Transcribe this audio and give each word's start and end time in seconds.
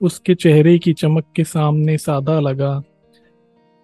उसके 0.00 0.34
चेहरे 0.34 0.78
की 0.78 0.92
चमक 0.92 1.24
के 1.36 1.44
सामने 1.44 1.96
सादा 1.98 2.38
लगा। 2.40 2.82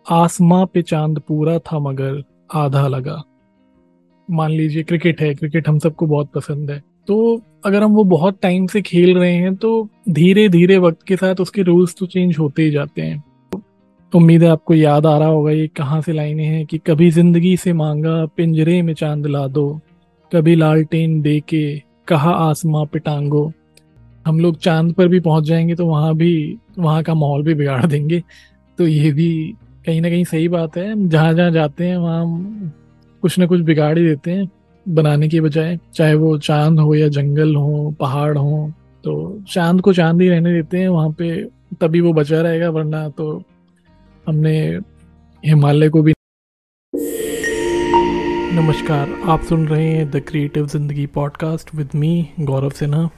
आसमां 0.07 0.65
पे 0.67 0.83
चाँद 0.83 1.19
पूरा 1.19 1.59
था 1.59 1.79
मगर 1.81 2.23
आधा 2.55 2.87
लगा। 2.89 3.23
मान 4.29 4.51
लीजिए 4.51 4.83
क्रिकेट 4.83 5.21
है, 5.21 5.35
क्रिकेट 5.35 5.69
हम 5.69 5.79
सबको 5.79 6.07
बहुत 6.07 6.31
पसंद 6.35 6.71
है। 6.71 6.83
तो 7.09 7.41
अगर 7.65 7.83
हम 7.83 7.93
वो 7.93 8.05
बहुत 8.07 8.39
टाइम 8.43 8.67
से 8.67 8.83
खेल 8.83 9.17
रहे 9.19 9.35
हैं 9.35 9.55
तो 9.57 9.89
धीरे 10.09 10.49
धीरे 10.49 10.79
वक्त 10.79 11.03
के 11.03 11.17
साथ 11.17 11.41
उसके 11.41 11.63
रूल्स 11.63 11.95
तो 11.99 12.07
चेंज 12.07 12.39
होते 12.39 12.63
ही 12.63 12.71
जाते 12.71 13.03
हैं। 13.03 13.23
उम्मीद 14.13 14.43
है 14.43 14.49
आपको 14.49 14.75
याद 14.75 15.07
आ 15.07 15.17
रहा 15.19 15.29
होगा 15.29 15.51
ये 15.51 15.67
कहाँ 15.69 16.01
से 16.03 16.13
लाइनें 16.13 16.45
हैं 16.45 16.65
कि 16.67 16.79
कभी 16.79 17.11
ज़िंदगी 17.11 17.57
से 17.57 17.73
मांगा, 17.73 18.25
पिंजरे 18.27 18.81
में 18.83 18.93
चाँद 18.95 19.27
ला 19.27 19.47
दो, 19.49 19.81
कभी 20.33 20.55
लालटेन 20.57 21.21
दे 21.23 21.39
के 21.41 21.79
कहा 22.09 22.31
आसमां 22.31 22.85
पे 22.87 22.99
टांगो। 22.99 23.53
हम 24.27 24.39
लोग 24.41 24.57
चाँद 24.59 24.93
पर 24.95 25.09
भी 25.09 25.21
पहुँच 25.21 25.45
जाएँगे 25.45 25.75
तो 25.75 25.87
वहाँ 25.87 26.15
भी, 26.17 26.59
वहाँ 26.79 27.03
का 27.03 27.15
माहौल 27.15 27.43
भी 27.43 27.55
बिगाड़ 27.55 27.85
देंगे। 27.87 28.23
तो 28.79 28.87
ये 28.87 29.11
भी 29.13 29.55
कहीं 29.87 30.01
ना 30.01 30.09
कहीं 30.09 30.25
सही 30.25 30.49
बात 30.49 30.77
है। 30.77 31.09
जहाँ 31.09 31.33
जहाँ 31.35 31.51
जाते 31.51 31.87
हैं, 31.87 31.97
वहाँ 31.97 32.73
कुछ 33.23 33.39
ना 33.39 33.47
कुछ 33.47 33.61
बिगाड़ 33.61 33.99
ही 33.99 34.05
देते 34.05 34.31
हैं, 34.31 34.49
बनाने 34.87 35.29
के 35.29 35.41
बजाय। 35.41 35.79
चाहे 35.95 36.15
वो 36.15 36.37
चाँद 36.39 36.81
हो 36.81 36.95
या 36.95 37.09
जंगल 37.09 37.55
हो, 37.57 37.91
पहाड़ 38.01 38.37
हो 38.39 38.73
तो 39.05 39.43
चाँद 39.49 39.81
को 39.81 39.93
चाँद 39.93 40.21
ही 40.23 40.29
रहने 40.29 40.53
देते 40.53 40.79
हैं। 40.79 40.89
वहाँ 40.89 41.11
पे 41.11 41.45
तभी 41.81 42.01
वो 42.01 42.13
बचा 42.13 42.41
रहेगा, 42.41 42.69
वरना 42.71 43.09
तो 43.09 43.43
हमने 44.27 44.59
हिमालय 45.45 45.89
को 45.89 46.03
भी 46.03 46.13
नमस्कार। 48.55 49.13
आप 49.27 49.43
सुन 49.43 49.67
रहे 49.69 49.87
हैं 49.87 50.11
the 50.11 50.21
Creative 50.29 50.67
Zindagi 50.67 51.07
podcast 51.07 51.75
with 51.75 51.89
me, 51.95 52.27
Gaurav 52.41 52.71
Sinha. 52.71 53.09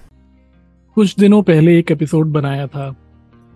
कुछ 0.97 1.17
दिनों 1.17 1.43
पहले 1.43 1.79
एक 1.79 1.91
एपिसोड 1.91 2.27
बनाया 2.27 2.67
था, 2.67 2.97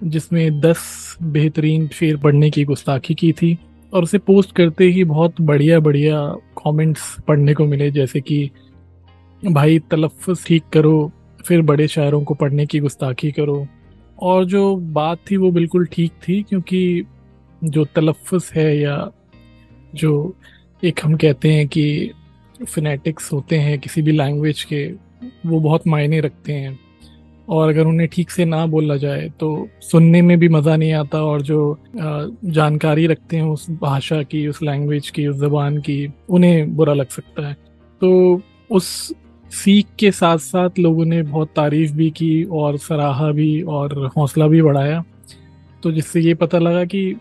जिसमें 0.04 0.60
दस 0.60 1.16
बेहतरीन 1.22 1.88
शेर 1.88 2.16
पढ़ने 2.16 2.50
की 2.50 2.64
गुस्ताखी 2.64 3.14
की 3.14 3.32
थी, 3.32 3.58
और 3.94 4.02
उसे 4.02 4.18
पोस्ट 4.18 4.56
करते 4.56 4.84
ही 4.84 5.04
बहुत 5.04 5.40
बढ़िया 5.40 5.80
बढ़िया 5.80 6.26
कमेंट्स 6.32 7.16
पढ़ने 7.28 7.54
को 7.54 7.66
मिले, 7.66 7.90
जैसे 7.90 8.20
कि, 8.20 8.50
भाई, 9.44 9.78
तलफ़ 9.78 10.46
ठीक 10.46 10.62
करो, 10.72 11.12
फिर 11.46 11.62
बड़े 11.62 11.88
शायरों 11.88 12.24
को 12.24 12.34
पढ़ने 12.34 12.66
की 12.66 12.78
गुस्ताखी 12.78 13.32
करो। 13.32 13.66
और 14.22 14.44
जो 14.44 14.76
बात 14.76 15.18
थी 15.30 15.36
वो 15.36 15.50
बिल्कुल 15.50 15.86
ठीक 15.86 16.12
थी, 16.12 16.42
क्योंकि 16.42 17.04
जो 17.64 17.84
तलफ़ 17.84 18.58
है 18.58 18.78
या 18.78 19.10
जो 19.94 20.34
एक 20.84 21.00
हम 21.04 21.16
कहते 21.16 21.52
हैं 21.52 21.68
कि 21.68 22.10
फिनेटिक्स 22.68 23.32
होते 23.32 23.56
हैं 23.56 23.78
किसी 23.78 24.02
भी 24.02 24.12
लैंग्वेज 24.12 24.64
के, 24.64 24.92
वो 25.46 25.60
बहुत 25.60 25.86
मायने 25.86 26.20
रखते 26.20 26.52
हैं। 26.52 26.89
और 27.50 27.68
अगर 27.68 27.86
उन्हें 27.86 28.08
ठीक 28.08 28.30
से 28.30 28.44
ना 28.44 28.64
बोला 28.66 28.96
जाए 28.96 29.28
तो 29.40 29.68
सुनने 29.82 30.20
में 30.22 30.38
भी 30.38 30.48
मज़ा 30.48 30.76
नहीं 30.76 30.92
आता 30.92 31.22
और 31.24 31.42
जो 31.42 31.78
जानकारी 31.96 33.06
रखते 33.06 33.36
हैं 33.36 33.44
उस 33.44 33.66
भाषा 33.80 34.22
की, 34.22 34.46
उस 34.48 34.62
लैंग्वेज 34.62 35.10
की, 35.10 35.26
उस 35.26 35.36
ज़बान 35.36 35.78
की, 35.78 36.12
उन्हें 36.30 36.76
बुरा 36.76 36.94
लग 36.94 37.08
सकता 37.08 37.46
है। 37.48 37.56
तो 38.02 38.40
उस 38.70 39.12
सीख 39.50 39.86
के 39.98 40.10
साथ 40.12 40.38
साथ 40.38 40.78
लोगों 40.78 41.04
ने 41.04 41.22
बहुत 41.22 41.48
तारीफ़ 41.56 41.92
भी 41.92 42.10
की 42.10 42.42
और 42.44 42.76
सराहा 42.78 43.30
भी 43.32 43.60
और 43.62 44.06
हौसला 44.16 44.46
भी 44.48 44.62
बढ़ाया। 44.62 45.02
तो 45.82 45.92
जिससे 45.92 46.20
ये 46.20 46.34
पता 46.34 46.58
लगा 46.58 46.84
कि 46.84 47.14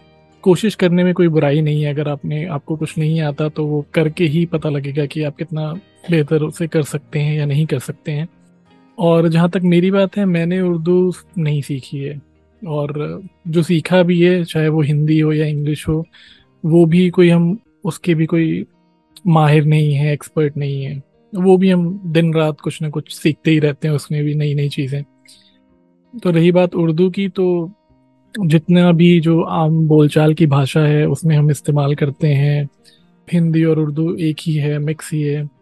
कोशिश 0.44 0.76
करने 0.76 1.04
में 1.04 1.14
कोई 1.14 1.28
बुराई 1.28 1.62
नहीं 1.62 1.84
है, 1.84 1.94
अगर 1.94 2.08
आपने, 2.08 2.46
आपको 2.46 2.76
कुछ 2.76 2.98
नहीं 2.98 3.22
आता 3.22 3.48
तो 3.50 3.66
वो 3.66 3.86
करके 3.94 4.26
ही 4.26 4.46
पता 4.46 4.70
लगेगा 4.70 5.06
कि 5.06 5.24
आप 5.24 5.38
कितना 5.38 5.72
बेहतर 6.12 6.44
उसे 6.44 6.68
कर 6.68 6.84
सकते 6.84 7.20
हैं 7.20 7.38
या 7.38 7.46
नहीं 7.46 7.66
कर 7.66 7.80
सकते 7.80 8.12
हैं। 8.12 8.28
और 9.00 9.28
जहाँ 9.28 9.50
तक 9.50 9.62
मेरी 9.64 9.92
बात 9.92 10.18
है, 10.18 10.26
मैंने 10.26 10.62
उर्दू 10.62 11.14
नहीं 11.38 11.62
सीखी 11.62 11.98
है। 11.98 12.22
और 12.68 13.22
जो 13.48 13.64
सीखा 13.64 14.04
भी 14.04 14.22
है, 14.22 14.44
चाहे 14.44 14.68
वो 14.68 14.82
हिंदी 14.82 15.20
हो 15.20 15.34
या 15.34 15.46
इंग्लिश 15.46 15.88
हो, 15.88 16.06
वो 16.66 16.86
भी 16.86 17.10
कोई 17.10 17.30
हम, 17.30 17.60
उसके 17.84 18.16
भी 18.16 18.26
कोई 18.26 18.66
माहिर 19.28 19.66
नहीं 19.66 19.94
है, 19.94 20.14
एक्सपर्ट 20.14 20.58
नहीं 20.58 20.84
है। 20.84 21.04
वो 21.36 21.58
भी 21.58 21.70
हम 21.70 22.02
दिन 22.06 22.34
रात 22.34 22.60
कुछ 22.60 22.82
ना 22.82 22.90
कुछ 22.90 23.14
सीखते 23.14 23.52
ही 23.52 23.60
रहते 23.60 23.88
हैं, 23.88 23.96
उसमें 23.96 24.24
भी 24.24 24.36
नई 24.36 24.54
नई 24.54 24.70
चीज़ें। 24.70 25.04
तो 26.24 26.32
रही 26.32 26.52
बात 26.52 26.76
उर्दू 26.76 27.10
की 27.10 27.30
तो 27.30 27.72
जितना 28.46 28.92
भी 28.92 29.20
जो 29.20 29.42
आम 29.42 29.88
बोलचाल 29.88 30.34
की 30.34 30.46
भाषा 30.46 30.80
है, 30.80 31.08
उसमें 31.08 31.36
हम 31.36 31.52
इस्तेमाल 31.52 31.96
करते 31.96 32.28
हैं। 32.28 32.70
हिंदी 33.34 33.64
और 33.64 33.80
उर्दू 33.80 34.16
एक 34.16 34.38
ही 34.42 34.54
है, 34.54 34.80
मिक्स 34.80 35.14
ही 35.14 35.22
है। 35.22 35.59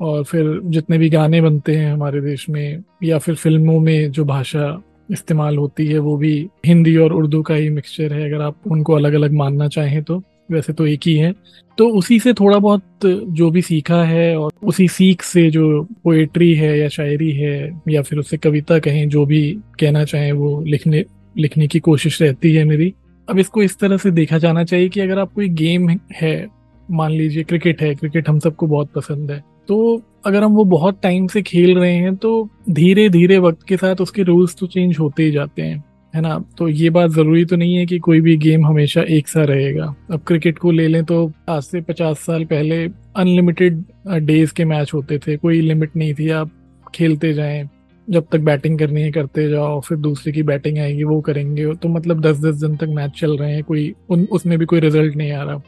और 0.00 0.24
फिर 0.24 0.60
जितने 0.64 0.98
भी 0.98 1.08
गाने 1.10 1.40
बनते 1.40 1.76
हैं 1.76 1.92
हमारे 1.92 2.20
देश 2.20 2.48
में, 2.48 2.82
या 3.04 3.18
फिर 3.18 3.34
फ़िल्मों 3.34 3.78
में 3.80 4.10
जो 4.10 4.24
भाषा 4.24 4.82
इस्तेमाल 5.10 5.56
होती 5.58 5.86
है, 5.86 5.98
वो 5.98 6.16
भी 6.16 6.48
हिंदी 6.66 6.96
और 6.96 7.12
उर्दू 7.12 7.42
का 7.42 7.54
ही 7.54 7.68
मिक्सचर 7.70 8.12
है। 8.12 8.24
अगर 8.24 8.42
आप 8.42 8.56
उनको 8.70 8.94
अलग 8.94 9.12
अलग 9.12 9.32
मानना 9.32 9.68
चाहें 9.68 10.02
तो 10.02 10.22
वैसे 10.50 10.72
तो 10.72 10.86
एक 10.86 11.00
ही 11.06 11.14
है। 11.14 11.32
तो 11.78 11.88
उसी 11.88 12.18
से 12.20 12.32
थोड़ा 12.32 12.58
बहुत 12.58 12.82
जो 13.04 13.50
भी 13.50 13.62
सीखा 13.62 14.02
है 14.04 14.36
और 14.36 14.52
उसी 14.62 14.86
सीख 14.88 15.22
से 15.22 15.50
जो 15.50 15.82
पोएट्री 16.04 16.52
है 16.54 16.78
या 16.78 16.88
शायरी 16.88 17.30
है, 17.32 17.82
या 17.88 18.02
फिर 18.02 18.18
उससे 18.18 18.36
कविता 18.36 18.78
कहें, 18.78 19.08
जो 19.08 19.24
भी 19.26 19.50
कहना 19.80 20.04
चाहें, 20.04 20.32
वो 20.32 20.62
लिखने 20.62 21.04
लिखने 21.36 21.66
की 21.68 21.78
कोशिश 21.80 22.20
रहती 22.22 22.52
है 22.54 22.64
मेरी। 22.64 22.92
अब 23.28 23.38
इसको 23.38 23.62
इस 23.62 23.78
तरह 23.78 23.96
से 23.96 24.10
देखा 24.10 24.38
जाना 24.38 24.64
चाहिए 24.64 24.88
कि 24.88 25.00
अगर 25.00 25.18
आप 25.18 25.32
कोई 25.32 25.48
गेम 25.48 25.88
है, 26.12 26.46
मान 26.88 27.12
लीजिए 27.12 27.42
क्रिकेट 27.44 27.82
है, 27.82 27.94
क्रिकेट 27.94 28.28
हम 28.28 28.38
सबको 28.38 28.66
बहुत 28.66 28.90
पसंद 28.92 29.30
है 29.30 29.42
तो 29.68 30.02
अगर 30.26 30.44
हम 30.44 30.52
वो 30.52 30.64
बहुत 30.66 31.00
टाइम 31.02 31.26
से 31.26 31.42
खेल 31.42 31.78
रहे 31.78 31.94
हैं 31.94 32.14
तो 32.16 32.48
धीरे 32.70 33.08
धीरे 33.08 33.38
वक्त 33.38 33.62
के 33.68 33.76
साथ 33.76 34.00
उसके 34.00 34.22
रूल्स 34.22 34.56
तो 34.56 34.66
चेंज 34.66 34.98
होते 34.98 35.22
ही 35.22 35.30
जाते 35.30 35.62
हैं, 35.62 35.82
है 36.14 36.20
ना? 36.20 36.38
तो 36.58 36.68
ये 36.68 36.90
बात 36.90 37.10
ज़रूरी 37.10 37.44
तो 37.44 37.56
नहीं 37.56 37.74
है 37.76 37.86
कि 37.86 37.98
कोई 37.98 38.20
भी 38.20 38.36
गेम 38.36 38.66
हमेशा 38.66 39.02
एक 39.08 39.28
सा 39.28 39.42
रहेगा। 39.44 39.94
अब 40.10 40.20
क्रिकेट 40.26 40.58
को 40.58 40.70
ले 40.70 40.86
लें 40.88 41.04
तो 41.04 41.30
आज 41.48 41.62
से 41.62 41.80
पचास 41.80 42.18
साल 42.18 42.44
पहले 42.44 42.84
अनलिमिटेड 43.16 43.82
डेज़ 44.08 44.54
के 44.54 44.64
मैच 44.64 44.94
होते 44.94 45.18
थे, 45.18 45.36
कोई 45.36 45.60
लिमिट 45.60 45.96
नहीं 45.96 46.14
थी। 46.14 46.30
आप 46.32 46.50
खेलते 46.94 47.32
जाएँ, 47.32 47.68
जब 48.08 48.26
तक 48.32 48.40
बैटिंग 48.40 48.78
करनी 48.78 49.02
है 49.02 49.10
करते 49.10 49.48
जाओ, 49.48 49.80
फिर 49.80 49.98
दूसरे 49.98 50.32
की 50.32 50.42
बैटिंग 50.42 50.78
आएगी, 50.78 51.04
वो 51.04 51.20
करेंगे। 51.20 51.72
तो 51.74 51.88
मतलब 51.88 52.20
दस 52.20 52.40
दस 52.40 52.54
दिन 52.56 52.76
तक 52.76 52.88
मैच 52.90 53.20
चल 53.20 53.36
रहे 53.36 53.54
हैं, 53.54 53.62
कोई 53.64 53.92
उन, 54.10 54.24
उसमें 54.32 54.58
भी 54.58 54.66
कोई 54.66 54.80
रिज़ल्ट 54.80 55.16
नहीं 55.16 55.32
आ 55.32 55.42
रहा। 55.42 55.62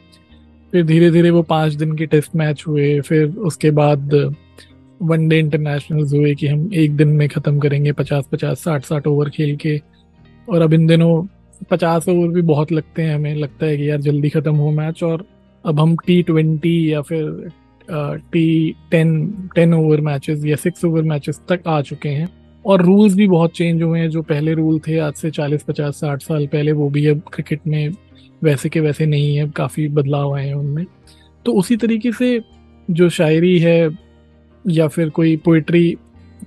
फिर 0.73 0.85
धीरे 0.85 1.09
धीरे 1.11 1.29
वो 1.29 1.41
पाँच 1.43 1.73
दिन 1.73 1.95
के 1.97 2.05
टेस्ट 2.05 2.35
मैच 2.35 2.63
हुए, 2.67 2.99
फिर 3.01 3.27
उसके 3.27 3.71
बाद 3.71 4.13
वनडे 5.01 5.37
इंटरनेशनल 5.39 6.03
हुए 6.13 6.33
कि 6.35 6.47
हम 6.47 6.69
एक 6.73 6.95
दिन 6.97 7.07
में 7.09 7.27
ख़त्म 7.29 7.59
करेंगे 7.59 7.91
पचास 7.91 8.27
पचास 8.31 8.63
साठ 8.63 8.85
साठ 8.85 9.07
ओवर 9.07 9.29
खेल 9.29 9.55
के। 9.57 9.79
और 10.47 10.61
अब 10.61 10.73
इन 10.73 10.85
दिनों 10.87 11.23
पचास 11.71 12.07
ओवर 12.09 12.27
भी 12.27 12.41
बहुत 12.43 12.71
लगते 12.71 13.01
हैं 13.01 13.15
हमें, 13.15 13.35
लगता 13.35 13.65
है 13.65 13.77
कि 13.77 13.89
यार 13.89 14.01
जल्दी 14.01 14.29
ख़त्म 14.29 14.55
हो 14.55 14.71
मैच 14.71 15.03
और 15.03 15.25
अब 15.65 15.79
हम 15.79 15.95
टी 16.05 16.21
ट्वेंटी 16.23 16.93
या 16.93 17.01
फिर 17.01 17.49
T 17.87 18.75
ten 18.91 19.49
ten 19.55 19.73
over 19.73 20.01
matches 20.01 20.45
या 20.45 20.55
सिक्स 20.55 20.85
ओवर 20.85 21.03
मैचेस 21.03 21.39
तक 21.49 21.67
आ 21.67 21.81
चुके 21.81 22.09
हैं। 22.09 22.29
और 22.65 22.81
रूल्स 22.81 23.15
भी 23.15 23.27
बहुत 23.27 23.51
चेंज 23.51 23.81
हुए 23.83 23.99
हैं, 23.99 24.09
जो 24.09 24.21
पहले 24.21 24.53
रूल 24.53 24.79
थे 24.79 24.97
आज 24.99 25.13
से 25.13 25.31
चालीस, 25.31 25.63
पचास, 25.63 25.95
साठ 25.95 26.21
साल 26.21 26.45
पहले, 26.47 26.71
वो 26.71 26.89
भी 26.89 27.05
अब 27.07 27.21
क्रिकेट 27.33 27.59
में 27.67 27.91
वैसे 28.41 28.69
के 28.69 28.79
वैसे 28.79 29.05
नहीं 29.05 29.35
है 29.37 29.49
काफ़ी 29.49 29.87
बदलाव 29.89 30.35
आए 30.35 30.47
हैं 30.47 30.53
उनमें। 30.53 30.85
तो 31.45 31.53
उसी 31.53 31.77
तरीके 31.77 32.11
से 32.11 32.39
जो 32.87 33.09
शायरी 33.09 33.57
है 33.59 33.89
या 34.65 34.87
फिर 34.87 35.09
कोई 35.09 35.35
पोइट्री 35.37 35.89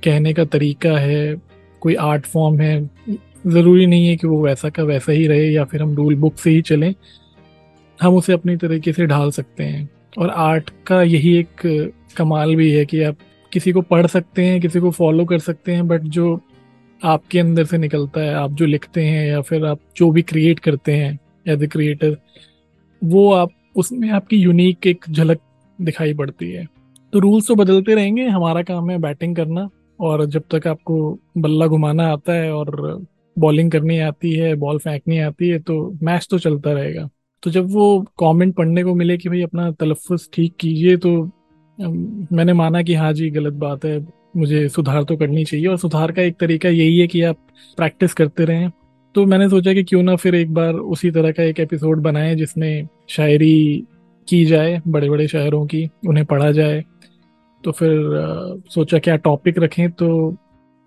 कहने 0.05 0.32
का 0.34 0.44
तरीका 0.44 0.97
है, 0.99 1.37
कोई 1.82 1.94
आर्ट 1.94 2.27
फॉर्म 2.27 2.60
है, 2.60 2.91
ज़रूरी 3.47 3.87
नहीं 3.87 4.06
है 4.09 4.16
कि 4.16 4.27
वो 4.27 4.41
वैसा 4.44 4.69
का 4.69 4.82
वैसा 4.82 5.12
ही 5.12 5.27
रहे 5.27 5.50
या 5.50 5.65
फिर 5.65 5.82
हम 5.82 5.94
रूल 5.94 6.15
बुक 6.15 6.38
से 6.38 6.50
ही 6.50 6.62
चलें, 6.62 6.94
हम 7.99 8.15
उसे 8.16 8.32
अपनी 8.32 8.56
तरीके 8.56 8.93
से 8.93 9.06
ढाल 9.06 9.31
सकते 9.31 9.65
हैं। 9.65 9.88
और 10.19 10.31
आर्ट 10.31 10.71
का 10.87 11.03
यही 11.03 11.34
एक 11.37 11.93
कमाल 12.16 12.55
भी 12.56 12.71
है 12.72 12.84
कि 12.84 13.03
आप 13.03 13.16
किसी 13.53 13.72
को 13.72 13.81
पढ़ 13.82 14.06
सकते 14.06 14.44
हैं, 14.44 14.61
किसी 14.61 14.81
को 14.81 14.91
फॉलो 14.91 15.25
कर 15.25 15.38
सकते 15.38 15.72
हैं 15.72 15.87
बट 15.88 16.03
जो 16.03 16.41
आपके 17.00 17.38
अंदर 17.38 17.65
से 17.65 17.78
निकलता 17.78 18.21
है, 18.21 18.34
आप 18.34 18.53
जो 18.53 18.66
लिखते 18.66 19.05
हैं 19.05 19.26
या 19.29 19.40
फिर 19.40 19.64
आप 19.67 19.81
जो 19.97 20.11
भी 20.11 20.23
क्रिएट 20.23 20.58
करते 20.58 20.93
हैं 20.93 21.19
एज 21.46 21.62
ए 21.62 21.67
क्रिएटर 21.67 22.17
वो 23.02 23.32
आप, 23.32 23.50
उसमें 23.76 24.11
आपकी 24.11 24.37
यूनिक 24.37 24.87
एक 24.87 25.05
झलक 25.11 25.41
दिखाई 25.79 26.14
पड़ती 26.14 26.50
है। 26.50 26.67
तो 27.12 27.19
रूल्स 27.19 27.46
तो 27.49 27.55
बदलते 27.55 27.94
रहेंगे, 27.94 28.26
हमारा 28.26 28.62
काम 28.62 28.91
है 28.91 28.99
बैटिंग 28.99 29.37
करना, 29.37 29.69
और 30.00 30.25
जब 30.26 30.43
तक 30.50 30.67
आपको 30.67 31.19
बल्ला 31.38 31.67
घुमाना 31.67 32.06
आता 32.08 32.32
है 32.32 32.52
और 32.52 33.05
बॉलिंग 33.37 33.70
करनी 33.70 33.99
आती 33.99 34.32
है 34.32 34.55
बॉल 34.55 34.79
फेंकनी 34.79 35.19
आती 35.19 35.49
है 35.49 35.58
तो 35.58 35.76
मैच 36.02 36.26
तो 36.31 36.38
चलता 36.38 36.73
रहेगा। 36.73 37.08
तो 37.43 37.50
जब 37.50 37.70
वो 37.70 38.00
कमेंट 38.20 38.55
पढ़ने 38.56 38.85
को 38.85 38.94
मिले 38.94 39.17
कि 39.19 39.29
भाई 39.29 39.43
अपना 39.43 39.70
तलफ़ 39.70 40.12
ठीक 40.32 40.55
कीजिए 40.61 40.97
तो 40.97 41.11
मैंने 41.79 42.52
माना 42.52 42.82
कि 42.82 42.94
हाँ 42.94 43.12
जी, 43.12 43.31
गलत 43.31 43.52
बात 43.55 43.85
है, 43.85 44.06
मुझे 44.37 44.69
सुधार 44.69 45.05
तो 45.05 45.17
करनी 45.17 45.44
चाहिए, 45.44 45.67
और 45.67 45.79
सुधार 45.79 46.12
का 46.12 46.23
एक 46.23 46.37
तरीका 46.40 46.69
यही 46.69 46.99
है 46.99 47.06
कि 47.06 47.23
आप 47.23 47.37
प्रैक्टिस 47.79 48.12
करते 48.12 48.44
रहें। 48.44 48.70
तो 49.14 49.26
मैंने 49.26 49.49
सोचा 49.49 49.72
कि 49.75 49.84
क्यों 49.84 50.02
ना 50.02 50.16
फिर 50.16 50.34
एक 50.34 50.55
बार 50.55 50.75
उसी 50.75 51.11
तरह 51.11 51.32
का 51.32 51.43
एक 51.43 51.61
एपिसोड 51.61 51.99
बनाए 51.99 52.34
जिसमें 52.34 52.88
शायरी 53.08 53.84
की 54.28 54.44
जाए 54.44 54.82
बड़े 54.88 55.11
बड़े 55.11 55.28
शायरों 55.28 55.66
की 55.66 55.88
उन्हें 56.08 56.26
पढ़ा 56.26 56.50
जाए। 56.50 56.84
तो 57.64 57.72
फिर 57.72 57.90
आ, 57.90 58.56
सोचा 58.70 58.99
क्या 58.99 59.16
टॉपिक 59.16 59.58
रखें 59.58 59.90
तो 59.90 60.37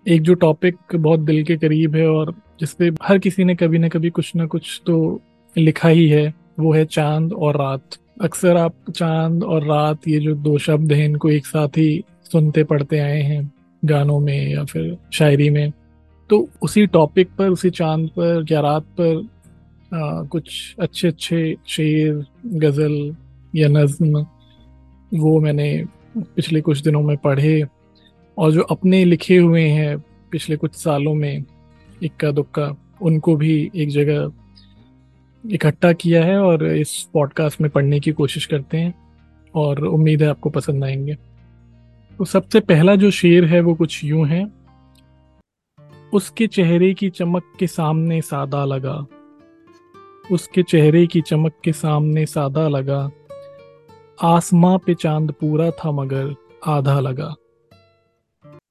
एक 0.08 0.22
जो 0.22 0.34
टॉपिक 0.34 0.76
बहुत 0.94 1.20
दिल 1.20 1.44
के 1.44 1.56
करीब 1.56 1.96
है 1.96 2.08
और 2.08 2.34
जिसपे 2.60 2.90
हर 3.02 3.18
किसी 3.18 3.44
ने 3.44 3.54
कभी 3.54 3.78
ना 3.78 3.88
कभी 3.88 4.10
कुछ 4.10 4.36
ना 4.36 4.46
कुछ 4.46 4.82
तो 4.86 5.20
लिखा 5.58 5.88
ही 5.88 6.08
है 6.08 6.34
वो 6.60 6.72
है 6.72 6.84
चाँद 6.84 7.32
और 7.32 7.56
रात। 7.56 7.82
अक्सर 8.22 8.56
आप 8.56 8.74
चाँद 8.96 9.44
और 9.44 9.64
रात 9.64 10.08
ये 10.08 10.18
जो 10.18 10.34
दो 10.34 10.58
शब्द 10.58 10.92
हैं 10.92 11.04
इनको 11.04 11.30
एक 11.30 11.46
साथ 11.46 11.68
ही 11.68 12.04
सुनते 12.32 12.64
पढ़ते 12.64 12.98
आए 12.98 13.20
हैं 13.22 13.52
गानों 13.84 14.20
में 14.20 14.48
या 14.48 14.64
फिर 14.64 14.96
शायरी 15.12 15.50
में। 15.50 15.72
तो 16.30 16.48
उसी 16.62 16.86
टॉपिक 16.86 17.28
पर 17.38 17.48
उसी 17.48 17.70
चाँद 17.70 18.08
पर 18.08 18.44
या 18.50 18.60
रात 18.60 18.82
पर 18.82 19.28
आ, 19.94 20.22
कुछ 20.22 20.76
अच्छे 20.80 21.08
अच्छे 21.08 21.56
शेर 21.66 22.26
गज़ल 22.46 23.16
या 23.56 23.68
नज्म 23.68 24.26
वो 25.14 25.40
मैंने 25.40 25.84
पिछले 26.18 26.60
कुछ 26.60 26.80
दिनों 26.80 27.02
में 27.02 27.16
पढ़े। 27.16 27.64
और 28.38 28.52
जो 28.52 28.60
अपने 28.60 29.04
लिखे 29.04 29.36
हुए 29.36 29.62
हैं 29.62 29.98
पिछले 30.30 30.56
कुछ 30.56 30.74
सालों 30.74 31.14
में 31.14 31.44
इक्का 32.02 32.30
दुक्का 32.30 32.76
उनको 33.02 33.36
भी 33.36 33.70
एक 33.76 33.88
जगह 33.88 34.32
इकट्ठा 35.50 35.92
किया 35.92 36.24
है 36.24 36.38
और 36.38 36.66
इस 36.66 37.08
पॉडकास्ट 37.14 37.60
में 37.60 37.70
पढ़ने 37.70 38.00
की 38.00 38.12
कोशिश 38.12 38.46
करते 38.46 38.76
हैं 38.76 38.94
और 39.54 39.84
उम्मीद 39.84 40.22
है 40.22 40.28
आपको 40.28 40.50
पसंद 40.50 40.84
आएँगे। 40.84 41.14
तो 42.18 42.24
सबसे 42.24 42.60
पहला 42.60 42.94
जो 42.94 43.10
शेर 43.10 43.44
है 43.44 43.60
वो 43.60 43.74
कुछ 43.74 44.04
यूँ 44.04 44.26
है। 44.26 44.57
उसके 46.12 46.46
चेहरे 46.46 46.94
की 46.94 47.10
चमक 47.10 47.42
के 47.58 47.66
सामने 47.66 48.20
सादा 48.20 48.64
लगा। 48.64 49.06
उसके 50.32 50.62
चेहरे 50.62 51.06
की 51.06 51.20
चमक 51.20 51.52
के 51.64 51.72
सामने 51.72 52.26
सादा 52.26 52.68
लगा। 52.68 53.10
आसमां 54.22 54.78
पे 54.78 54.94
चाँद 54.94 55.32
पूरा 55.32 55.70
था 55.70 55.90
मगर 55.90 56.34
आधा 56.66 57.00
लगा। 57.00 57.34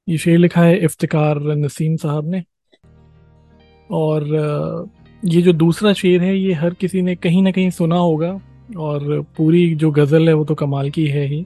ये 0.10 0.18
शेर 0.18 0.38
लिखा 0.38 0.62
है 0.62 0.78
इफ्तिकार 0.78 1.39
नसीम 1.39 1.95
साहब 1.95 2.30
ने। 2.30 2.44
और 3.92 4.24
ये 5.25 5.42
जो 5.42 5.54
दूसरा 5.54 5.94
शेर 5.94 6.22
है, 6.22 6.38
ये 6.38 6.54
हर 6.54 6.74
किसी 6.74 7.01
ने 7.01 7.16
कहीं 7.16 7.42
ना 7.44 7.51
कहीं 7.51 7.69
सुना 7.69 7.98
होगा। 7.98 8.42
और 8.78 9.22
पूरी 9.22 9.75
जो 9.75 9.92
गज़ल 9.92 10.28
है, 10.28 10.33
वो 10.33 10.45
तो 10.45 10.56
कमाल 10.56 10.90
की 10.90 11.07
है 11.07 11.25
ही। 11.28 11.45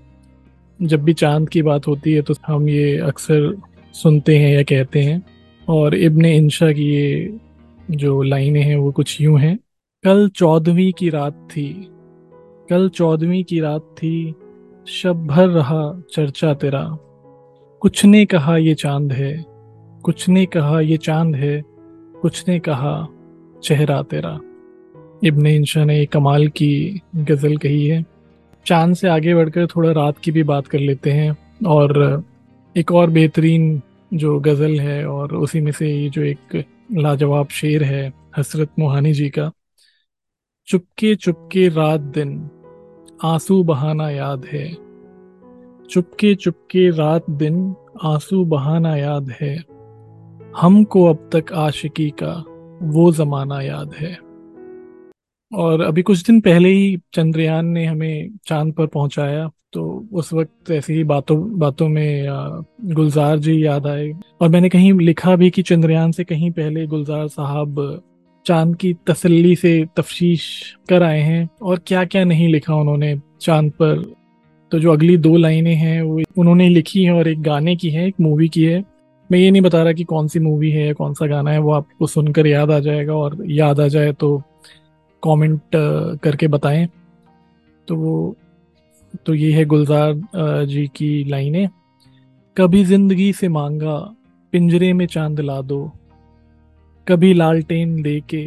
जब 0.82 1.04
भी 1.04 1.14
चाँद 1.14 1.50
की 1.50 1.62
बात 1.62 1.88
होती 1.88 2.14
है 2.14 2.22
तो 2.22 2.34
हम 2.48 2.70
ये 2.70 2.98
अक्सर 2.98 3.62
सुनते 3.94 4.38
हैं 4.38 4.56
या 4.56 4.64
कहते 4.64 5.02
हैं। 5.02 5.31
और 5.70 5.96
इब्न 5.96 6.26
इंशा 6.26 6.72
की 6.72 6.84
ये 6.84 7.38
जो 7.92 8.22
लाइनें 8.22 8.62
हैं, 8.62 8.76
वो 8.76 8.92
कुछ 8.92 9.22
यूँ 9.22 9.40
हैं। 9.40 9.60
कल 10.04 10.30
चौदहवीं 10.30 10.92
की 10.92 11.10
रात 11.10 11.34
थी। 11.34 11.88
कल 12.70 12.90
चौदहवीं 12.90 13.44
की 13.44 13.60
रात 13.60 13.82
थी। 13.82 14.36
शब 14.88 15.28
भर 15.28 15.48
रहा 15.48 16.02
चर्चा 16.14 16.54
तेरा। 16.54 16.98
कुछ 17.82 18.06
ने 18.06 18.26
कहा 18.26 18.58
ये 18.58 18.74
चाँद 18.74 19.14
है। 19.14 19.46
कुछ 20.04 20.30
ने 20.30 20.46
कहा 20.46 20.80
ये 20.80 20.98
चाँद 20.98 21.36
है। 21.36 21.64
कुछ 22.22 22.48
ने 22.48 22.60
कहा 22.60 23.08
चेहरा 23.64 24.02
तेरा। 24.02 24.40
इब्न 25.24 25.48
इंशा 25.48 25.86
ने 25.86 26.06
कमाल 26.06 26.48
की 26.48 27.02
गज़ल 27.16 27.58
कही 27.58 27.88
है। 27.88 28.06
चाँद 28.66 28.96
से 28.96 29.08
आगे 29.08 29.36
बढ़कर 29.36 29.68
थोड़ा 29.68 29.92
रात 29.92 30.18
की 30.18 30.32
भी 30.32 30.44
बात 30.44 30.68
कर 30.68 30.80
लेते 30.80 31.12
हैं। 31.12 31.38
और 31.68 32.24
एक 32.78 32.92
और 32.92 33.10
बेहतरीन 33.10 33.82
जो 34.14 34.40
गज़ल 34.40 34.80
है 34.80 35.08
और 35.08 35.36
उसी 35.36 35.62
में 35.62 35.72
से 35.72 35.96
ये 35.96 36.10
जो 36.10 36.22
एक 36.22 36.66
लाजवाब 36.92 37.48
शेर 37.48 37.84
है, 37.84 38.14
हसरत 38.38 38.70
मोहानी 38.80 39.14
जी 39.14 39.30
का, 39.30 39.52
चुपके 40.68 41.16
चुपके 41.16 41.70
रात 41.70 42.00
दिन, 42.00 42.50
आँसू 43.24 43.64
बहाना 43.64 44.10
याद 44.10 44.46
है। 44.46 44.74
चुपके 45.86 46.36
चुपके 46.36 46.90
रात 46.90 47.30
दिन, 47.30 47.76
आँसू 48.04 48.46
बहाना 48.46 48.96
याद 48.96 49.30
है। 49.42 49.64
हमको 50.58 51.06
अब 51.06 51.30
तक 51.36 51.54
आशिकी 51.54 52.14
का 52.24 52.44
वो 52.82 53.12
जमाना 53.12 53.62
याद 53.62 53.94
है। 53.94 54.31
और 55.52 55.82
अभी 55.82 56.02
कुछ 56.02 56.26
दिन 56.28 56.40
पहले 56.42 56.70
ही 56.70 56.98
चंद्रयान 57.14 57.68
ने 57.68 57.86
हमें 57.86 58.30
चाँद 58.46 58.74
पर 58.74 58.86
पहुँचाया 58.86 59.50
तो 59.74 59.84
उस 60.14 60.34
वक्त 60.34 60.72
ऐसी 60.72 60.94
ही 60.94 61.04
बातों 61.04 61.60
बातों 61.60 61.88
में 61.90 62.28
गुलजार 62.86 63.38
जी 63.40 63.66
याद 63.66 63.88
आए। 63.88 64.12
और 64.42 64.50
मैंने 64.50 64.70
कहीं 64.70 64.94
लिखा 64.94 65.36
भी 65.36 65.50
कि 65.50 65.62
चंद्रयान 65.62 66.12
से 66.12 66.24
कहीं 66.24 66.52
पहले 66.52 66.86
गुलजार 66.88 67.28
साहब 67.28 68.02
चाँद 68.46 68.76
की 68.76 68.94
तसल्ली 69.08 69.56
से 69.56 69.74
तफ्शीश 69.98 70.44
कर 70.90 71.04
आए 71.04 71.20
हैं 71.20 71.48
और 71.62 71.80
क्या 71.88 72.04
क्या 72.06 72.24
नहीं 72.24 72.48
लिखा 72.50 72.76
उन्होंने 72.76 73.16
चाँद 73.42 73.72
पर। 73.72 74.04
तो 74.72 74.80
जो 74.80 74.92
अगली 74.94 75.18
दो 75.18 75.36
लाइनें 75.38 75.76
हैं, 75.76 76.02
वो 76.02 76.22
उन्होंने 76.38 76.70
लिखी 76.70 77.04
हैं 77.04 77.12
और 77.12 77.28
एक 77.28 77.42
गाने 77.42 77.76
की 77.76 77.90
है, 77.90 78.08
एक 78.08 78.16
मूवी 78.22 78.48
की 78.50 78.64
है। 78.64 78.84
मैं 79.30 79.40
ये 79.40 79.52
नहीं 79.52 79.62
बता 79.62 79.84
रहा 79.84 79.94
कि 79.94 80.04
कौन 80.04 80.28
सी 80.28 80.40
मूवी 80.40 80.72
है 80.72 80.94
कौन 80.94 81.14
सा 81.14 81.28
गाना 81.28 81.52
है, 81.52 81.60
वो 81.60 81.72
आपको 81.72 82.08
सुनकर 82.08 82.48
याद 82.48 82.72
आ 82.72 82.80
जाएगा 82.80 83.14
और 83.14 83.38
याद 83.50 83.80
आ 83.80 83.88
जाए 83.88 84.12
तो 84.14 84.42
कमेंट 85.24 85.62
करके 86.24 86.48
बताएँ। 86.48 86.88
तो 87.88 87.96
वो 87.96 88.36
तो 89.26 89.34
ये 89.34 89.52
है 89.54 89.66
गुलजार 89.66 90.66
जी 90.66 90.88
की 90.96 91.24
लाइनें। 91.30 91.68
कभी 92.58 92.84
ज़िंदगी 92.86 93.32
से 93.34 93.48
मांगा, 93.50 93.98
पिंजरे 94.54 94.92
में 94.94 95.06
चाँद 95.08 95.40
ला 95.40 95.62
दो। 95.62 95.92
कभी 97.08 97.34
लालटेन 97.34 98.02
दे 98.02 98.20
के 98.30 98.44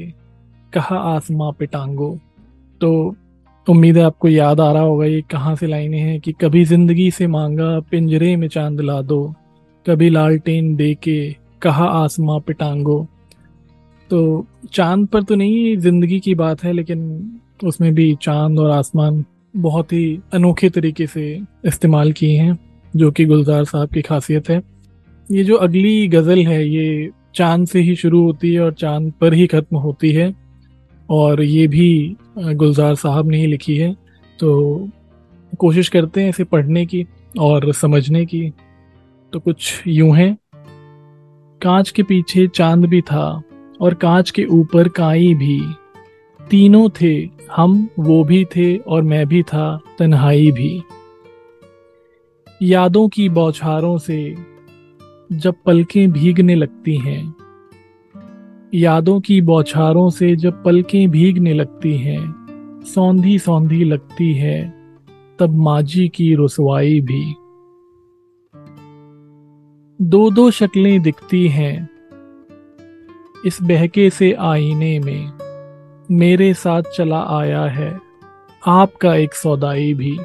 कहा 0.72 0.98
आसमां 1.14 1.52
पे 1.52 1.66
टांगो। 1.66 2.18
तो 2.80 3.14
उम्मीद 3.66 3.96
है 3.98 4.04
आपको 4.04 4.28
याद 4.28 4.60
आ 4.60 4.70
रहा 4.72 4.82
होगा 4.82 5.06
ये 5.06 5.20
कहाँ 5.30 5.54
से 5.56 5.66
लाइनें 5.66 5.98
हैं 5.98 6.20
कि 6.20 6.32
कभी 6.32 6.64
ज़िंदगी 6.64 7.10
से 7.10 7.26
मांगा, 7.26 7.78
पिंजरे 7.80 8.34
में 8.36 8.48
चाँद 8.48 8.80
ला 8.80 9.00
दो। 9.02 9.34
कभी 9.86 10.08
लालटेन 10.10 10.74
दे 10.76 10.94
के 10.94 11.34
कहा 11.62 11.84
आसमां 11.94 12.40
पे 12.40 12.52
टांगो। 12.52 13.06
तो 14.14 14.46
चाँद 14.72 15.06
पर 15.06 15.22
तो 15.22 15.34
नहीं, 15.34 15.76
ज़िंदगी 15.76 16.18
की 16.20 16.34
बात 16.34 16.62
है, 16.64 16.72
लेकिन 16.72 17.40
उसमें 17.64 17.94
भी 17.94 18.14
चाँद 18.22 18.58
और 18.58 18.70
आसमान 18.70 19.24
बहुत 19.56 19.92
ही 19.92 20.20
अनोखे 20.34 20.68
तरीके 20.70 21.06
से 21.06 21.24
इस्तेमाल 21.66 22.12
किए 22.12 22.36
हैं, 22.38 22.58
जो 22.94 23.10
कि 23.10 23.24
गुलजार 23.24 23.64
साहब 23.64 23.88
की 23.88 24.02
खासियत 24.02 24.48
है। 24.50 24.60
ये 25.28 25.44
जो 25.44 25.56
अगली 25.56 26.06
गज़ल 26.08 26.46
है, 26.46 26.68
ये 26.68 27.10
चाँद 27.34 27.66
से 27.66 27.80
ही 27.80 27.94
शुरू 27.96 28.22
होती 28.22 28.52
है 28.54 28.60
और 28.60 28.72
चाँद 28.72 29.12
पर 29.20 29.34
ही 29.34 29.46
ख़त्म 29.46 29.76
होती 29.76 30.12
है, 30.12 30.34
और 31.08 31.42
ये 31.42 31.66
भी 31.68 32.16
गुलजार 32.36 32.94
साहब 32.94 33.30
ने 33.30 33.38
ही 33.38 33.46
लिखी 33.46 33.76
है। 33.76 33.92
तो 34.38 34.88
कोशिश 35.60 35.88
करते 35.88 36.22
हैं 36.22 36.28
इसे 36.28 36.44
पढ़ने 36.44 36.84
की 36.86 37.06
और 37.38 37.72
समझने 37.72 38.24
की। 38.26 38.48
तो 39.32 39.40
कुछ 39.40 39.82
यूँ 39.86 40.14
है। 40.16 40.36
कांच 41.60 41.90
के 41.90 42.02
पीछे 42.02 42.46
चाँद 42.48 42.84
भी 42.84 43.00
था 43.00 43.42
और 43.84 43.94
कांच 43.94 44.30
के 44.30 44.44
ऊपर 44.44 44.88
काई 44.88 45.34
भी। 45.34 45.62
तीनों 46.50 46.88
थे, 47.00 47.28
हम, 47.56 47.88
वो 47.98 48.24
भी 48.24 48.44
थे 48.44 48.76
और 48.76 49.02
मैं 49.02 49.26
भी 49.26 49.42
था, 49.42 49.80
तन्हाई 49.98 50.50
भी। 50.50 50.82
यादों 52.62 53.08
की 53.08 53.28
बौछारों 53.28 53.98
से 53.98 54.36
जब 55.32 55.54
पलकें 55.66 56.12
भीगने 56.12 56.54
लगती 56.54 56.96
हैं। 56.96 57.34
यादों 58.74 59.20
की 59.20 59.40
बौछारों 59.40 60.10
से 60.10 60.36
जब 60.36 60.64
पलकें 60.64 61.10
भीगने 61.10 61.54
लगती 61.54 61.96
हैं। 61.96 62.46
सौंधी 62.86 63.38
सौंधी 63.38 63.84
लगती 63.84 64.34
है, 64.34 64.74
तब 65.38 65.50
माजी 65.56 66.08
की 66.08 66.34
रसवाई 66.34 67.00
भी। 67.00 67.34
दो 70.02 70.30
दो 70.30 70.50
शक्लें 70.50 71.02
दिखती 71.02 71.48
हैं 71.48 71.93
इस 73.46 73.58
बहके 73.62 74.10
से 74.10 74.32
आईने 74.32 74.98
में 74.98 75.30
मेरे 76.10 76.54
साथ 76.54 76.82
चला 76.96 77.20
आया 77.20 77.64
है। 77.64 78.00
आपका 78.66 79.14
एक 79.14 79.34
सौदाई 79.34 79.94
भी। 79.94 80.18